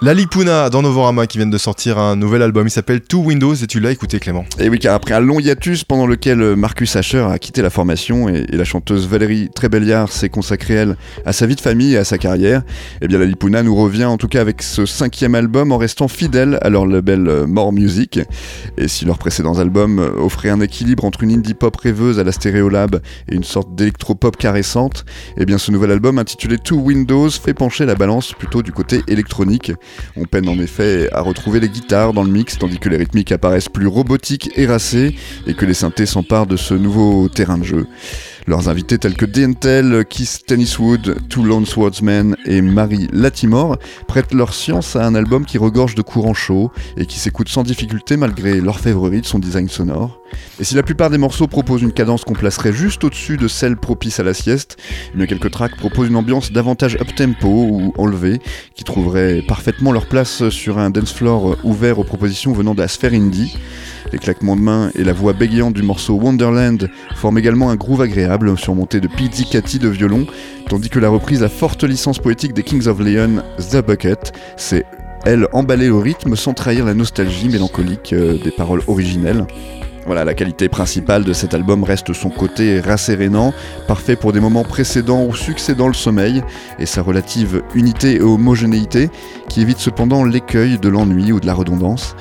La 0.05 0.13
Lipuna 0.13 0.69
dans 0.69 0.83
Novorama 0.83 1.25
qui 1.25 1.39
viennent 1.39 1.49
de 1.49 1.57
sortir 1.57 1.97
un 1.97 2.15
nouvel 2.15 2.43
album. 2.43 2.67
Il 2.67 2.69
s'appelle 2.69 3.01
Two 3.01 3.23
Windows 3.23 3.55
et 3.55 3.65
tu 3.65 3.79
l'as 3.79 3.89
écouté 3.89 4.19
Clément. 4.19 4.45
Et 4.59 4.69
oui, 4.69 4.77
car 4.77 4.93
après 4.93 5.15
un 5.15 5.19
long 5.19 5.39
hiatus 5.39 5.83
pendant 5.83 6.05
lequel 6.05 6.43
euh, 6.43 6.55
Marcus 6.55 6.95
Asher 6.95 7.25
a 7.27 7.39
quitté 7.39 7.63
la 7.63 7.71
formation 7.71 8.29
et, 8.29 8.45
la 8.51 8.65
chanteuse 8.65 9.07
Valérie 9.07 9.49
Trébelliard 9.55 10.11
s'est 10.11 10.29
consacrée, 10.29 10.75
elle, 10.75 10.95
à 11.25 11.33
sa 11.33 11.47
vie 11.47 11.55
de 11.55 11.61
famille 11.61 11.95
et 11.95 11.97
à 11.97 12.03
sa 12.03 12.19
carrière, 12.19 12.61
eh 13.01 13.07
bien 13.07 13.17
la 13.17 13.25
Lipuna 13.25 13.63
nous 13.63 13.75
revient 13.75 14.05
en 14.05 14.17
tout 14.17 14.27
cas 14.27 14.41
avec 14.41 14.61
ce 14.61 14.85
cinquième 14.85 15.33
album 15.33 15.71
en 15.71 15.79
restant 15.79 16.07
fidèle 16.07 16.59
à 16.61 16.69
leur 16.69 16.85
label 16.85 17.27
euh, 17.27 17.47
More 17.47 17.73
Music. 17.73 18.19
Et 18.77 18.87
si 18.87 19.05
leurs 19.05 19.17
précédents 19.17 19.57
albums 19.57 19.99
euh, 19.99 20.11
offraient 20.17 20.49
un 20.49 20.61
équilibre 20.61 21.05
entre 21.05 21.23
une 21.23 21.31
indie 21.31 21.53
pop 21.53 21.75
rêveuse 21.75 22.19
à 22.19 22.23
la 22.23 22.31
Stéréolab 22.31 23.01
et 23.29 23.35
une 23.35 23.43
sorte 23.43 23.75
d'électro-pop 23.75 24.35
caressante, 24.37 25.05
eh 25.37 25.45
bien 25.45 25.57
ce 25.57 25.71
nouvel 25.71 25.91
album 25.91 26.19
intitulé 26.19 26.57
Two 26.57 26.79
Windows 26.79 27.29
fait 27.29 27.53
pencher 27.53 27.85
la 27.85 27.95
balance 27.95 28.33
plutôt 28.33 28.61
du 28.61 28.71
côté 28.71 29.01
électronique. 29.07 29.71
On 30.17 30.25
peine 30.25 30.49
en 30.49 30.59
effet 30.59 31.09
à 31.13 31.21
retrouver 31.21 31.59
les 31.59 31.69
guitares 31.69 32.13
dans 32.13 32.23
le 32.23 32.31
mix, 32.31 32.57
tandis 32.57 32.79
que 32.79 32.89
les 32.89 32.97
rythmiques 32.97 33.31
apparaissent 33.31 33.69
plus 33.69 33.87
robotiques 33.87 34.51
et 34.55 34.65
racées, 34.65 35.15
et 35.47 35.53
que 35.53 35.65
les 35.65 35.73
synthés 35.73 36.05
s'emparent 36.05 36.47
de 36.47 36.57
ce 36.57 36.73
nouveau 36.73 37.29
terrain 37.29 37.57
de 37.57 37.63
jeu. 37.63 37.87
Leurs 38.47 38.69
invités 38.69 38.99
tels 38.99 39.15
que 39.15 39.25
Dentel, 39.25 40.05
Keith 40.07 40.43
Tenniswood, 40.45 41.27
Two 41.29 41.43
Lone 41.43 41.65
Swordsmen 41.65 42.35
et 42.45 42.61
Marie 42.61 43.07
Latimore 43.11 43.77
prêtent 44.07 44.35
leur 44.35 44.53
science 44.53 44.95
à 44.95 45.03
un 45.03 45.15
album 45.15 45.45
qui 45.45 45.57
regorge 45.57 45.95
de 45.95 46.03
courants 46.03 46.35
chauds 46.35 46.71
et 46.95 47.07
qui 47.07 47.17
s'écoute 47.17 47.49
sans 47.49 47.63
difficulté 47.63 48.17
malgré 48.17 48.61
l'orfèvrerie 48.61 49.21
de 49.21 49.25
son 49.25 49.39
design 49.39 49.67
sonore. 49.67 50.19
Et 50.59 50.63
si 50.63 50.75
la 50.75 50.83
plupart 50.83 51.09
des 51.09 51.17
morceaux 51.17 51.47
proposent 51.47 51.81
une 51.81 51.91
cadence 51.91 52.23
qu'on 52.23 52.33
placerait 52.33 52.71
juste 52.71 53.03
au-dessus 53.03 53.37
de 53.37 53.47
celle 53.47 53.77
propice 53.77 54.19
à 54.19 54.23
la 54.23 54.35
sieste, 54.35 54.77
il 55.15 55.25
quelques 55.25 55.49
tracks 55.49 55.75
proposent 55.75 56.09
une 56.09 56.15
ambiance 56.15 56.51
davantage 56.51 56.97
up-tempo 56.97 57.47
ou 57.47 57.93
enlevée, 57.97 58.39
qui 58.75 58.83
trouverait 58.83 59.41
parfaitement 59.47 59.91
leur 59.91 60.05
place 60.05 60.49
sur 60.49 60.77
un 60.77 60.91
dance 60.91 61.13
floor 61.13 61.57
ouvert 61.63 61.97
aux 61.97 62.03
propositions 62.03 62.53
venant 62.53 62.75
de 62.75 62.81
la 62.81 62.87
sphère 62.87 63.13
indie. 63.13 63.57
Les 64.11 64.19
claquements 64.19 64.55
de 64.55 64.61
mains 64.61 64.91
et 64.93 65.03
la 65.03 65.13
voix 65.13 65.33
bégayante 65.33 65.73
du 65.73 65.81
morceau 65.81 66.13
Wonderland 66.13 66.89
forment 67.15 67.39
également 67.39 67.71
un 67.71 67.75
groove 67.75 68.01
agréable 68.01 68.34
surmonté 68.57 68.99
de 68.99 69.07
pizzicati 69.07 69.79
de 69.79 69.87
violon, 69.87 70.25
tandis 70.67 70.89
que 70.89 70.99
la 70.99 71.09
reprise 71.09 71.43
à 71.43 71.49
forte 71.49 71.83
licence 71.83 72.19
poétique 72.19 72.53
des 72.53 72.63
Kings 72.63 72.87
of 72.87 72.99
Leon, 72.99 73.43
The 73.71 73.77
Bucket, 73.77 74.33
c'est 74.57 74.85
elle 75.25 75.47
emballée 75.53 75.89
au 75.89 75.99
rythme 75.99 76.35
sans 76.35 76.53
trahir 76.53 76.85
la 76.85 76.93
nostalgie 76.93 77.49
mélancolique 77.49 78.13
euh, 78.13 78.37
des 78.43 78.51
paroles 78.51 78.81
originelles. 78.87 79.45
Voilà, 80.05 80.23
la 80.23 80.35
qualité 80.35 80.69
principale 80.69 81.23
de 81.23 81.33
cet 81.33 81.55
album 81.55 81.83
reste 81.83 82.13
son 82.13 82.29
côté 82.29 82.79
rassérénant, 82.79 83.53
parfait 83.87 84.15
pour 84.15 84.33
des 84.33 84.39
moments 84.39 84.63
précédents 84.63 85.25
ou 85.25 85.33
succédant 85.33 85.87
le 85.87 85.95
sommeil, 85.95 86.43
et 86.77 86.85
sa 86.85 87.01
relative 87.01 87.63
unité 87.73 88.17
et 88.17 88.21
homogénéité, 88.21 89.09
qui 89.49 89.61
évite 89.61 89.79
cependant 89.79 90.23
l'écueil 90.23 90.77
de 90.77 90.89
l'ennui 90.89 91.31
ou 91.31 91.39
de 91.39 91.47
la 91.47 91.55
redondance. 91.55 92.15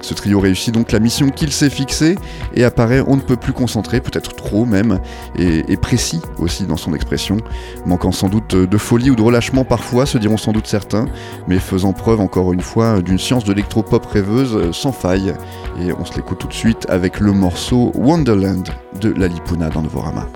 Ce 0.00 0.14
trio 0.14 0.40
réussit 0.40 0.72
donc 0.72 0.92
la 0.92 0.98
mission 0.98 1.30
qu'il 1.30 1.52
s'est 1.52 1.70
fixée 1.70 2.16
et 2.54 2.64
apparaît 2.64 3.02
on 3.06 3.16
ne 3.16 3.20
peut 3.20 3.36
plus 3.36 3.52
concentré, 3.52 4.00
peut-être 4.00 4.34
trop 4.34 4.64
même, 4.64 5.00
et, 5.38 5.76
précis 5.76 6.20
aussi 6.38 6.64
dans 6.64 6.76
son 6.76 6.94
expression, 6.94 7.38
manquant 7.86 8.12
sans 8.12 8.28
doute 8.28 8.54
de 8.54 8.78
folie 8.78 9.10
ou 9.10 9.16
de 9.16 9.22
relâchement 9.22 9.64
parfois, 9.64 10.06
se 10.06 10.18
diront 10.18 10.36
sans 10.36 10.52
doute 10.52 10.66
certains, 10.66 11.06
mais 11.48 11.58
faisant 11.58 11.92
preuve 11.92 12.20
encore 12.20 12.52
une 12.52 12.60
fois 12.60 13.00
d'une 13.02 13.18
science 13.18 13.44
de 13.44 13.52
l'électropop 13.52 14.04
rêveuse 14.06 14.72
sans 14.72 14.92
faille. 14.92 15.34
Et 15.80 15.92
on 15.92 16.04
se 16.04 16.14
l'écoute 16.16 16.38
tout 16.38 16.48
de 16.48 16.52
suite 16.52 16.86
avec 16.88 17.20
le 17.20 17.32
morceau 17.32 17.92
Wonderland 17.94 18.68
de 19.00 19.10
Lalipuna 19.10 19.68
dans 19.70 19.82
Novorama. 19.82 20.26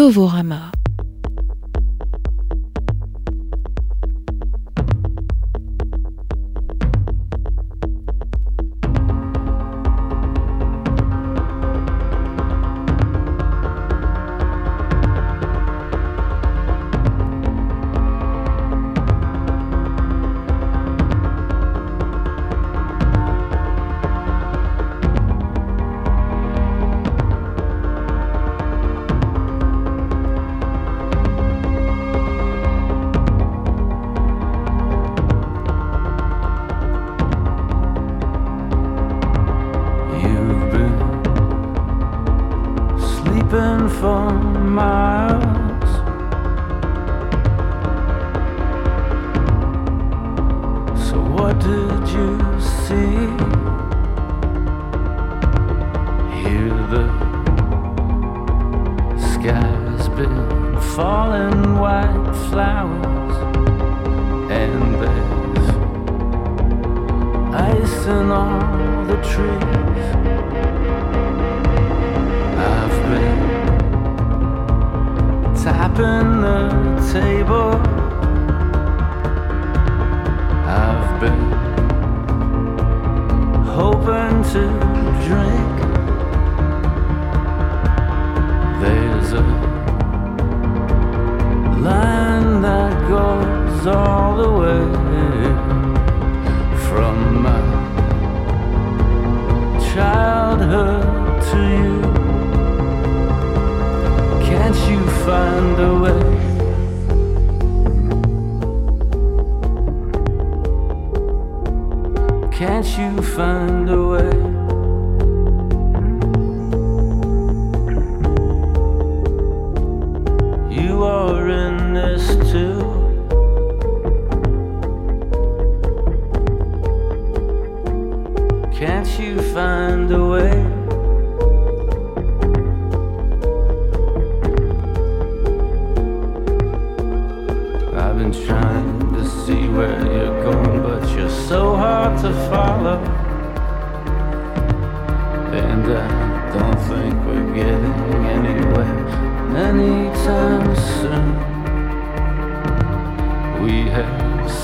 nouveau 0.00 0.28
romain 0.28 0.69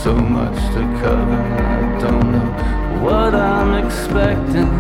so 0.07 0.15
much 0.15 0.55
to 0.73 0.83
cover. 1.03 1.43
I 1.59 1.99
don't 1.99 2.31
know 2.31 2.51
what 3.05 3.35
I'm 3.35 3.85
expecting. 3.85 4.71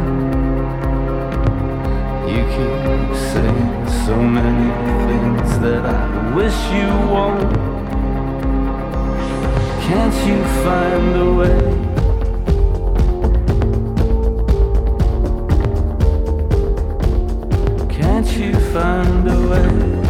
You 2.30 2.42
keep 2.54 3.10
saying 3.32 3.88
so 4.06 4.16
many 4.22 4.70
things 5.08 5.58
that 5.64 5.84
I 5.84 6.32
wish 6.36 6.58
you 6.78 6.88
won't. 7.12 7.52
Can't 9.88 10.16
you 10.28 10.38
find 10.64 11.16
a 11.16 11.28
way? 11.40 11.62
Can't 17.98 18.30
you 18.38 18.52
find 18.72 19.28
a 19.28 19.38
way? 19.50 20.05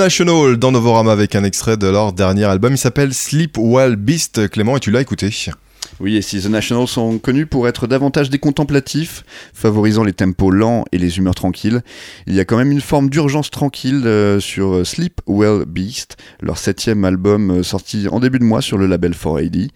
National 0.00 0.56
dans 0.56 0.72
Novorama 0.72 1.12
avec 1.12 1.34
un 1.34 1.44
extrait 1.44 1.76
de 1.76 1.86
leur 1.86 2.14
dernier 2.14 2.44
album. 2.44 2.72
Il 2.72 2.78
s'appelle 2.78 3.12
Sleep 3.12 3.58
While 3.58 3.96
Beast. 3.96 4.48
Clément, 4.48 4.78
et 4.78 4.80
tu 4.80 4.90
l'as 4.90 5.02
écouté 5.02 5.30
Oui, 6.00 6.16
et 6.16 6.22
si 6.22 6.40
The 6.40 6.46
National 6.46 6.88
sont 6.88 7.18
connus 7.18 7.44
pour 7.44 7.68
être 7.68 7.86
davantage 7.86 8.30
des 8.30 8.38
contemplatifs, 8.38 9.22
favorisant 9.52 10.02
les 10.02 10.14
tempos 10.14 10.50
lents 10.50 10.86
et 10.92 10.98
les 10.98 11.18
humeurs 11.18 11.34
tranquilles, 11.34 11.82
il 12.26 12.34
y 12.34 12.40
a 12.40 12.46
quand 12.46 12.56
même 12.56 12.72
une 12.72 12.80
forme 12.80 13.10
d'urgence 13.10 13.50
tranquille 13.50 14.00
euh, 14.06 14.40
sur 14.40 14.86
Sleep 14.86 15.20
Well 15.26 15.66
Beast, 15.66 16.16
leur 16.40 16.56
septième 16.56 17.04
album 17.04 17.50
euh, 17.50 17.62
sorti 17.62 18.08
en 18.08 18.18
début 18.18 18.38
de 18.38 18.44
mois 18.44 18.62
sur 18.62 18.78
le 18.78 18.86
label 18.86 19.12
4AD. 19.12 19.68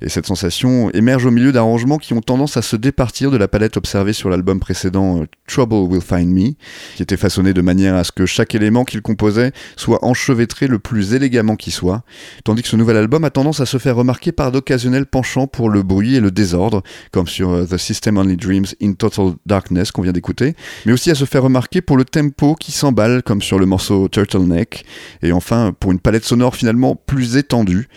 Et 0.00 0.08
cette 0.08 0.26
sensation 0.26 0.90
émerge 0.92 1.26
au 1.26 1.32
milieu 1.32 1.50
d'arrangements 1.50 1.98
qui 1.98 2.14
ont 2.14 2.20
tendance 2.20 2.56
à 2.56 2.62
se 2.62 2.76
départir 2.76 3.32
de 3.32 3.36
la 3.36 3.48
palette 3.48 3.76
observée 3.76 4.12
sur 4.12 4.30
l'album 4.30 4.60
précédent 4.60 5.22
euh, 5.22 5.26
Trouble 5.48 5.74
Will 5.74 6.00
Find 6.00 6.32
Me, 6.32 6.52
qui 6.94 7.02
était 7.02 7.16
façonné 7.16 7.52
de 7.52 7.60
manière 7.60 7.96
à 7.96 8.04
ce 8.04 8.12
que 8.12 8.24
chaque 8.24 8.54
élément 8.54 8.84
qu'il 8.84 9.02
composait 9.02 9.52
soit 9.76 10.04
enchevêtré 10.04 10.68
le 10.68 10.78
plus 10.78 11.14
élégamment 11.14 11.56
qui 11.56 11.72
soit, 11.72 12.04
tandis 12.44 12.62
que 12.62 12.68
ce 12.68 12.76
nouvel 12.76 12.96
album 12.96 13.24
a 13.24 13.30
tendance 13.30 13.60
à 13.60 13.66
se 13.66 13.78
faire 13.78 13.96
remarquer 13.96 14.30
par 14.30 14.52
d'occasionnels 14.52 15.06
penchants 15.06 15.48
pour 15.48 15.57
le 15.66 15.82
bruit 15.82 16.14
et 16.14 16.20
le 16.20 16.30
désordre, 16.30 16.82
comme 17.10 17.26
sur 17.26 17.50
euh, 17.50 17.64
The 17.64 17.76
System 17.76 18.18
Only 18.18 18.36
Dreams 18.36 18.66
in 18.82 18.92
Total 18.92 19.32
Darkness 19.46 19.90
qu'on 19.90 20.02
vient 20.02 20.12
d'écouter, 20.12 20.54
mais 20.86 20.92
aussi 20.92 21.10
à 21.10 21.14
se 21.14 21.24
faire 21.24 21.42
remarquer 21.42 21.80
pour 21.80 21.96
le 21.96 22.04
tempo 22.04 22.54
qui 22.54 22.72
s'emballe, 22.72 23.22
comme 23.22 23.42
sur 23.42 23.58
le 23.58 23.66
morceau 23.66 24.08
Turtleneck, 24.08 24.84
et 25.22 25.32
enfin 25.32 25.74
pour 25.78 25.92
une 25.92 25.98
palette 25.98 26.24
sonore 26.24 26.54
finalement 26.54 26.94
plus 26.94 27.36
étendue. 27.36 27.88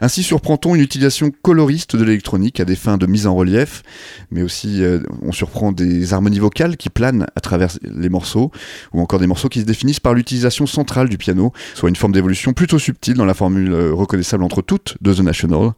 Ainsi 0.00 0.22
surprend-on 0.22 0.74
une 0.74 0.82
utilisation 0.82 1.30
coloriste 1.42 1.96
de 1.96 2.04
l'électronique 2.04 2.60
à 2.60 2.64
des 2.64 2.76
fins 2.76 2.96
de 2.96 3.06
mise 3.06 3.26
en 3.26 3.34
relief, 3.34 3.82
mais 4.30 4.42
aussi 4.42 4.82
euh, 4.82 5.00
on 5.22 5.32
surprend 5.32 5.72
des 5.72 6.12
harmonies 6.12 6.38
vocales 6.38 6.76
qui 6.76 6.90
planent 6.90 7.26
à 7.34 7.40
travers 7.40 7.70
les 7.82 8.08
morceaux, 8.08 8.50
ou 8.92 9.00
encore 9.00 9.18
des 9.18 9.26
morceaux 9.26 9.48
qui 9.48 9.60
se 9.60 9.66
définissent 9.66 10.00
par 10.00 10.14
l'utilisation 10.14 10.66
centrale 10.66 11.08
du 11.08 11.18
piano, 11.18 11.52
soit 11.74 11.88
une 11.88 11.96
forme 11.96 12.12
d'évolution 12.12 12.52
plutôt 12.52 12.78
subtile 12.78 13.14
dans 13.14 13.24
la 13.24 13.34
formule 13.34 13.72
euh, 13.72 13.92
reconnaissable 13.92 14.44
entre 14.44 14.62
toutes 14.62 14.96
de 15.00 15.12
The 15.12 15.20
National. 15.20 15.72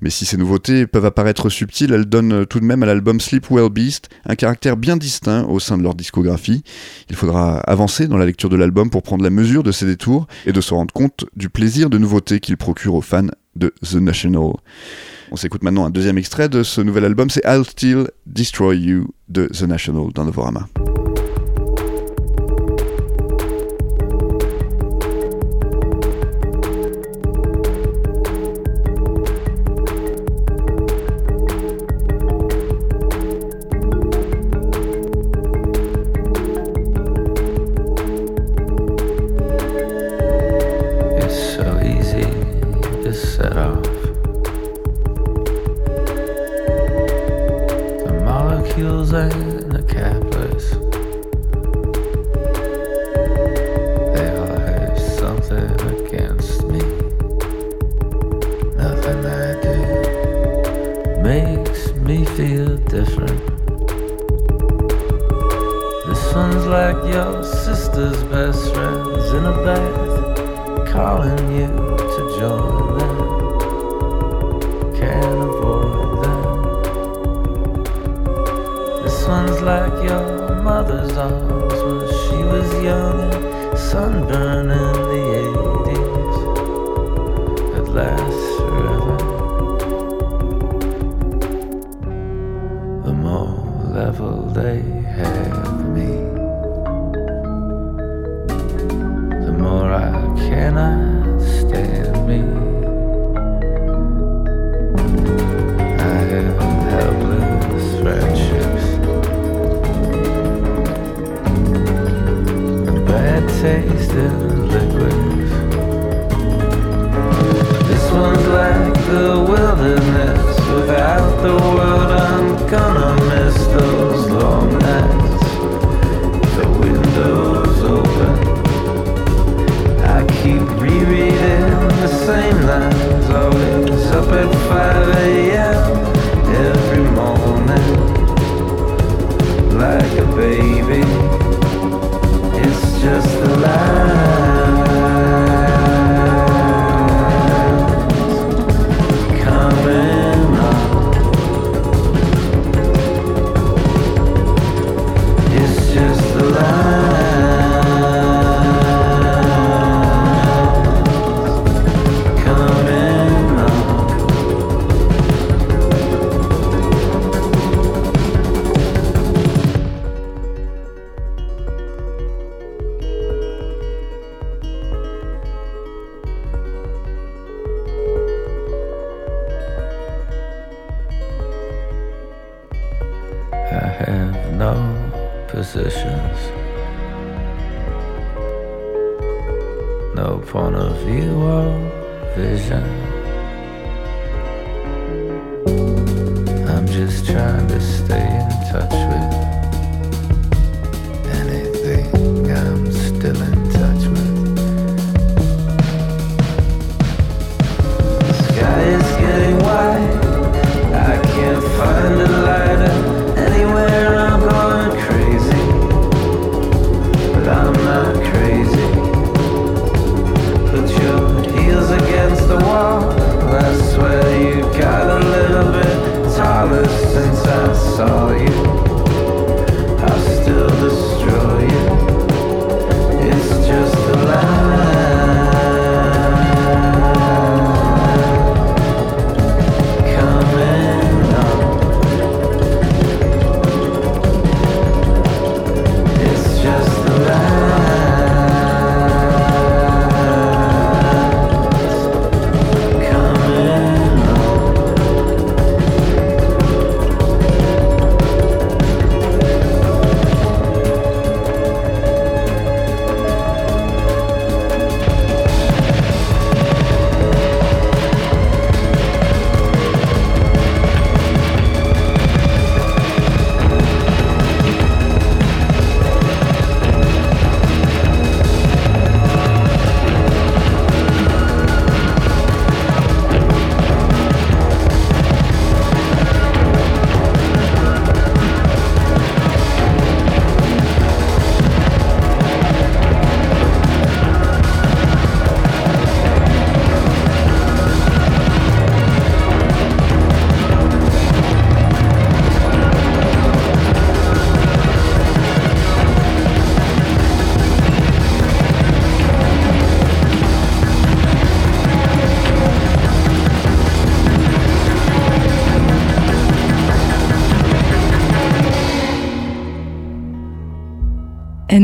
Mais 0.00 0.10
si 0.10 0.24
ces 0.24 0.36
nouveautés 0.36 0.81
peuvent 0.88 1.04
apparaître 1.04 1.48
subtiles, 1.48 1.92
elles 1.92 2.06
donnent 2.06 2.46
tout 2.46 2.60
de 2.60 2.64
même 2.64 2.82
à 2.82 2.86
l'album 2.86 3.20
Sleep 3.20 3.50
Well 3.50 3.68
Beast 3.70 4.08
un 4.24 4.34
caractère 4.34 4.76
bien 4.76 4.96
distinct 4.96 5.44
au 5.44 5.60
sein 5.60 5.78
de 5.78 5.82
leur 5.82 5.94
discographie. 5.94 6.62
Il 7.10 7.16
faudra 7.16 7.58
avancer 7.60 8.08
dans 8.08 8.16
la 8.16 8.26
lecture 8.26 8.48
de 8.48 8.56
l'album 8.56 8.90
pour 8.90 9.02
prendre 9.02 9.24
la 9.24 9.30
mesure 9.30 9.62
de 9.62 9.72
ces 9.72 9.86
détours 9.86 10.26
et 10.46 10.52
de 10.52 10.60
se 10.60 10.74
rendre 10.74 10.92
compte 10.92 11.24
du 11.36 11.48
plaisir 11.48 11.90
de 11.90 11.98
nouveauté 11.98 12.40
qu'il 12.40 12.56
procure 12.56 12.94
aux 12.94 13.00
fans 13.00 13.26
de 13.56 13.72
The 13.82 13.94
National. 13.96 14.52
On 15.30 15.36
s'écoute 15.36 15.62
maintenant 15.62 15.86
un 15.86 15.90
deuxième 15.90 16.18
extrait 16.18 16.48
de 16.48 16.62
ce 16.62 16.80
nouvel 16.80 17.04
album, 17.04 17.30
c'est 17.30 17.42
I'll 17.44 17.64
Still 17.64 18.08
Destroy 18.26 18.78
You 18.78 19.08
de 19.28 19.46
The 19.46 19.62
National 19.62 20.12
dans 20.12 20.24
Novorama. 20.24 20.68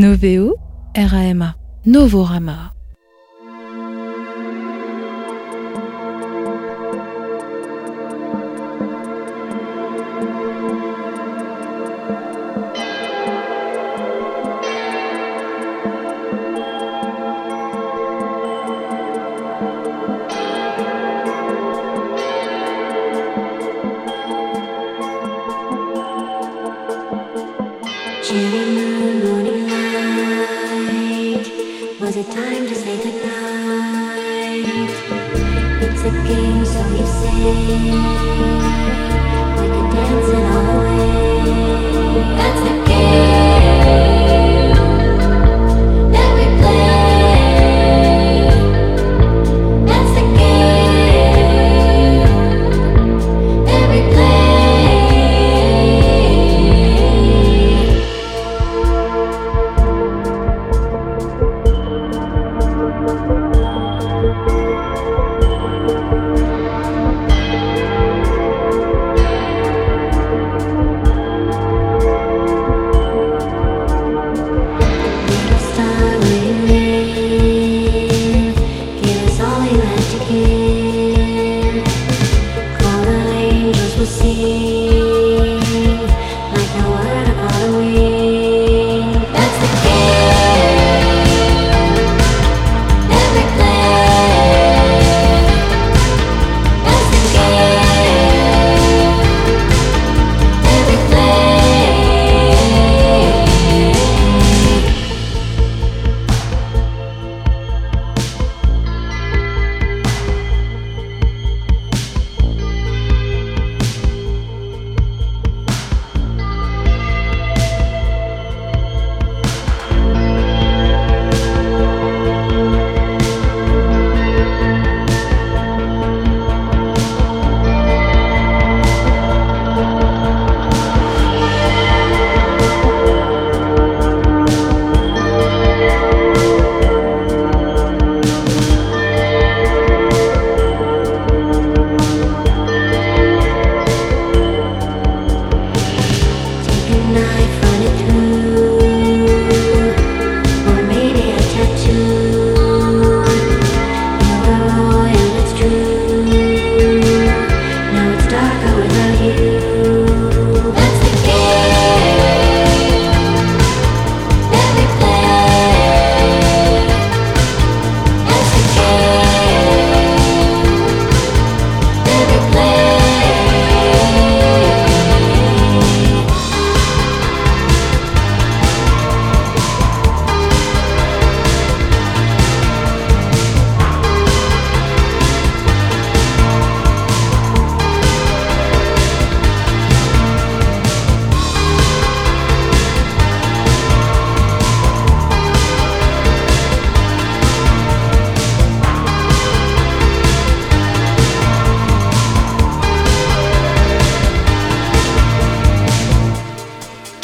N-O-V-O 0.08 0.56
R-A-M-A. 0.96 1.54
Novorama. 1.84 2.77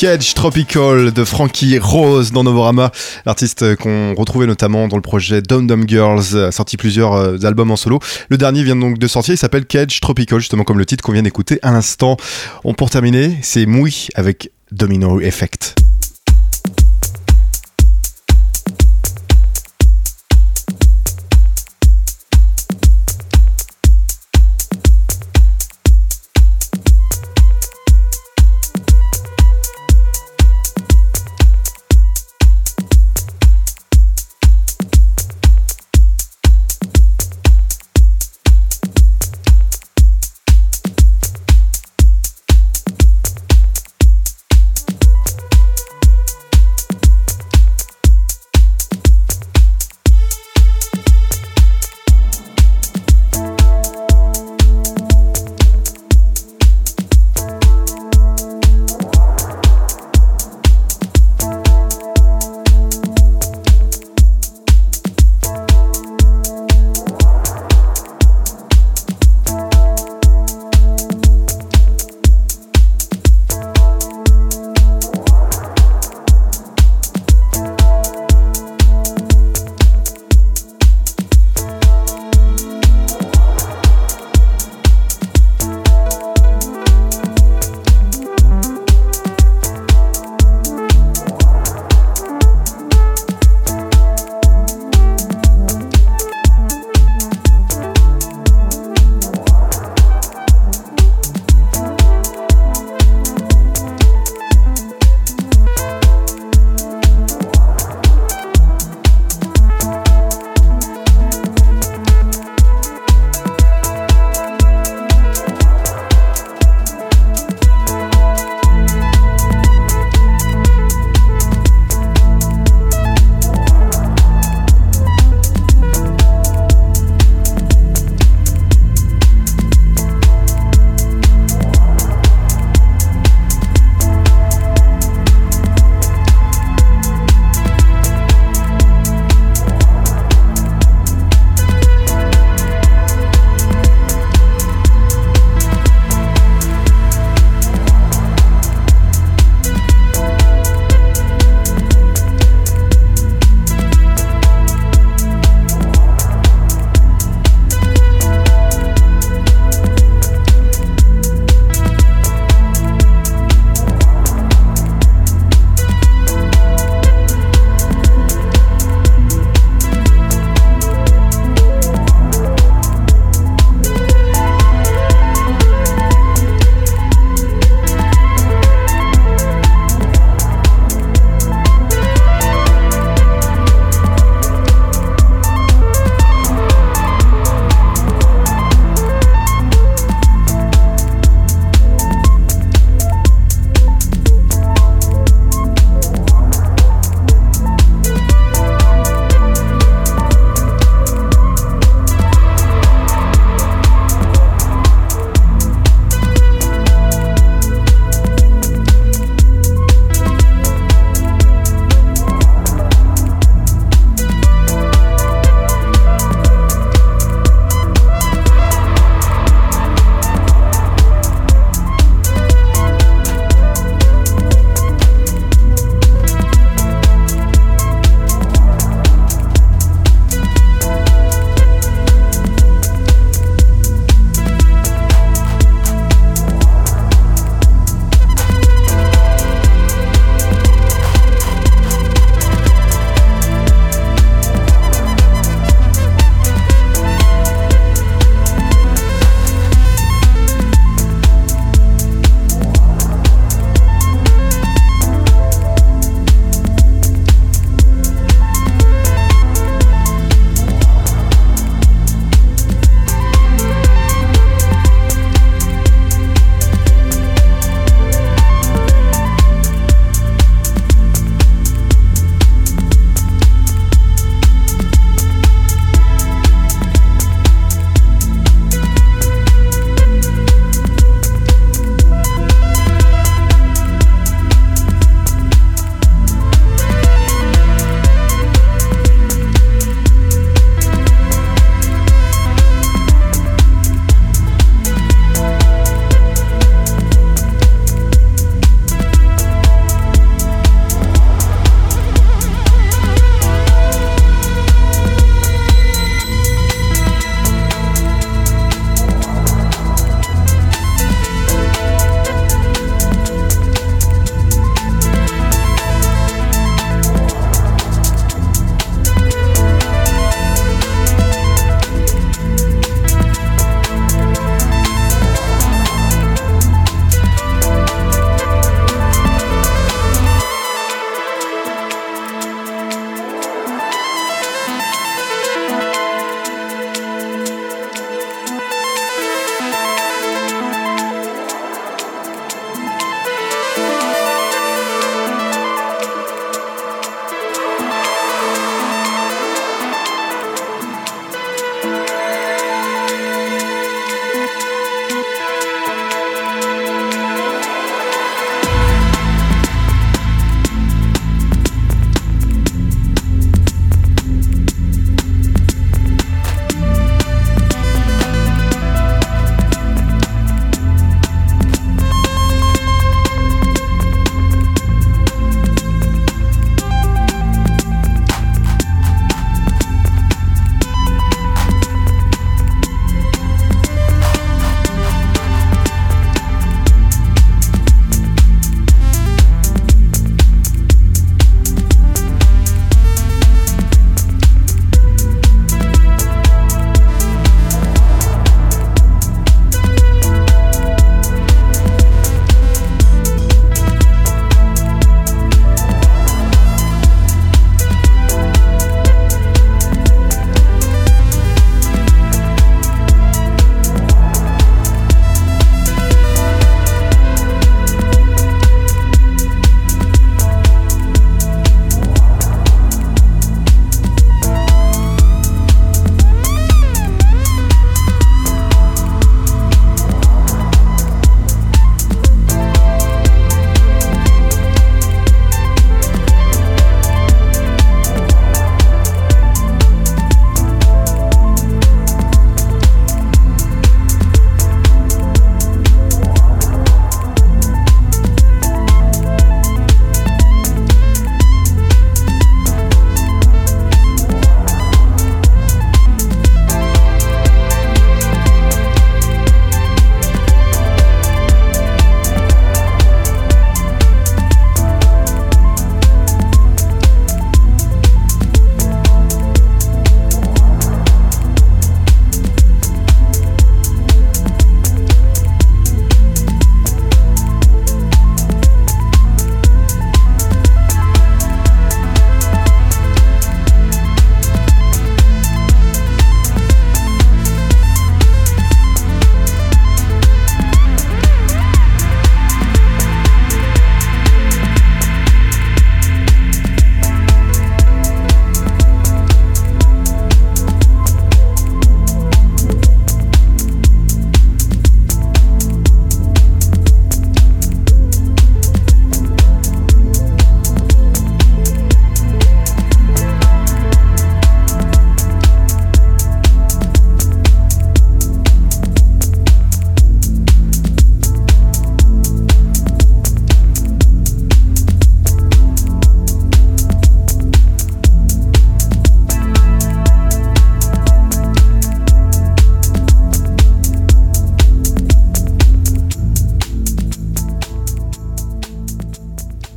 Cage 0.04 0.34
Tropical 0.34 1.12
de 1.14 1.24
Frankie 1.24 1.78
Rose 1.78 2.30
dans 2.30 2.44
Novorama, 2.44 2.92
l'artiste 3.24 3.74
qu'on 3.76 4.14
retrouvait 4.14 4.44
notamment 4.44 4.86
dans 4.86 4.96
le 4.96 5.02
projet 5.02 5.40
Dum 5.40 5.66
Dum 5.66 5.88
Girls, 5.88 6.36
a 6.36 6.52
sorti 6.52 6.76
plusieurs 6.76 7.14
euh, 7.14 7.38
albums 7.42 7.70
en 7.70 7.76
solo. 7.76 8.00
Le 8.28 8.36
dernier 8.36 8.62
vient 8.64 8.76
donc 8.76 8.98
de 8.98 9.06
sortir, 9.06 9.32
il 9.32 9.38
s'appelle 9.38 9.64
Cage 9.64 10.00
Tropical, 10.00 10.40
justement 10.40 10.62
comme 10.64 10.76
le 10.76 10.84
titre 10.84 11.02
qu'on 11.02 11.12
vient 11.12 11.22
d'écouter 11.22 11.58
à 11.62 11.72
l'instant. 11.72 12.18
Pour 12.76 12.90
terminer, 12.90 13.38
c'est 13.40 13.64
Moui 13.64 14.08
avec 14.14 14.50
Domino 14.72 15.22
Effect. 15.22 15.74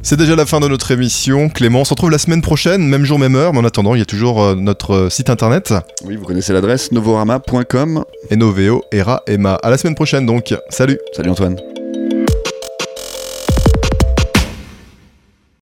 C'est 0.09 0.15
déjà 0.15 0.37
la 0.37 0.45
fin 0.45 0.61
de 0.61 0.69
notre 0.69 0.91
émission. 0.91 1.49
Clément, 1.49 1.81
on 1.81 1.83
se 1.83 1.89
retrouve 1.89 2.11
la 2.11 2.17
semaine 2.17 2.41
prochaine, 2.41 2.87
même 2.87 3.03
jour, 3.03 3.19
même 3.19 3.35
heure, 3.35 3.51
mais 3.51 3.59
en 3.59 3.65
attendant, 3.65 3.93
il 3.93 3.99
y 3.99 4.01
a 4.01 4.05
toujours 4.05 4.41
euh, 4.41 4.55
notre 4.55 4.91
euh, 4.91 5.09
site 5.09 5.29
internet, 5.29 5.73
Oui, 6.05 6.15
vous 6.15 6.23
connaissez 6.23 6.53
l'adresse 6.53 6.93
novorama.com. 6.93 8.05
Enoveo, 8.31 8.85
Era, 8.93 9.21
Emma. 9.27 9.55
À 9.55 9.69
la 9.69 9.77
semaine 9.77 9.95
prochaine 9.95 10.25
donc. 10.25 10.55
Salut 10.69 10.97
Salut 11.11 11.31
Antoine. 11.31 11.57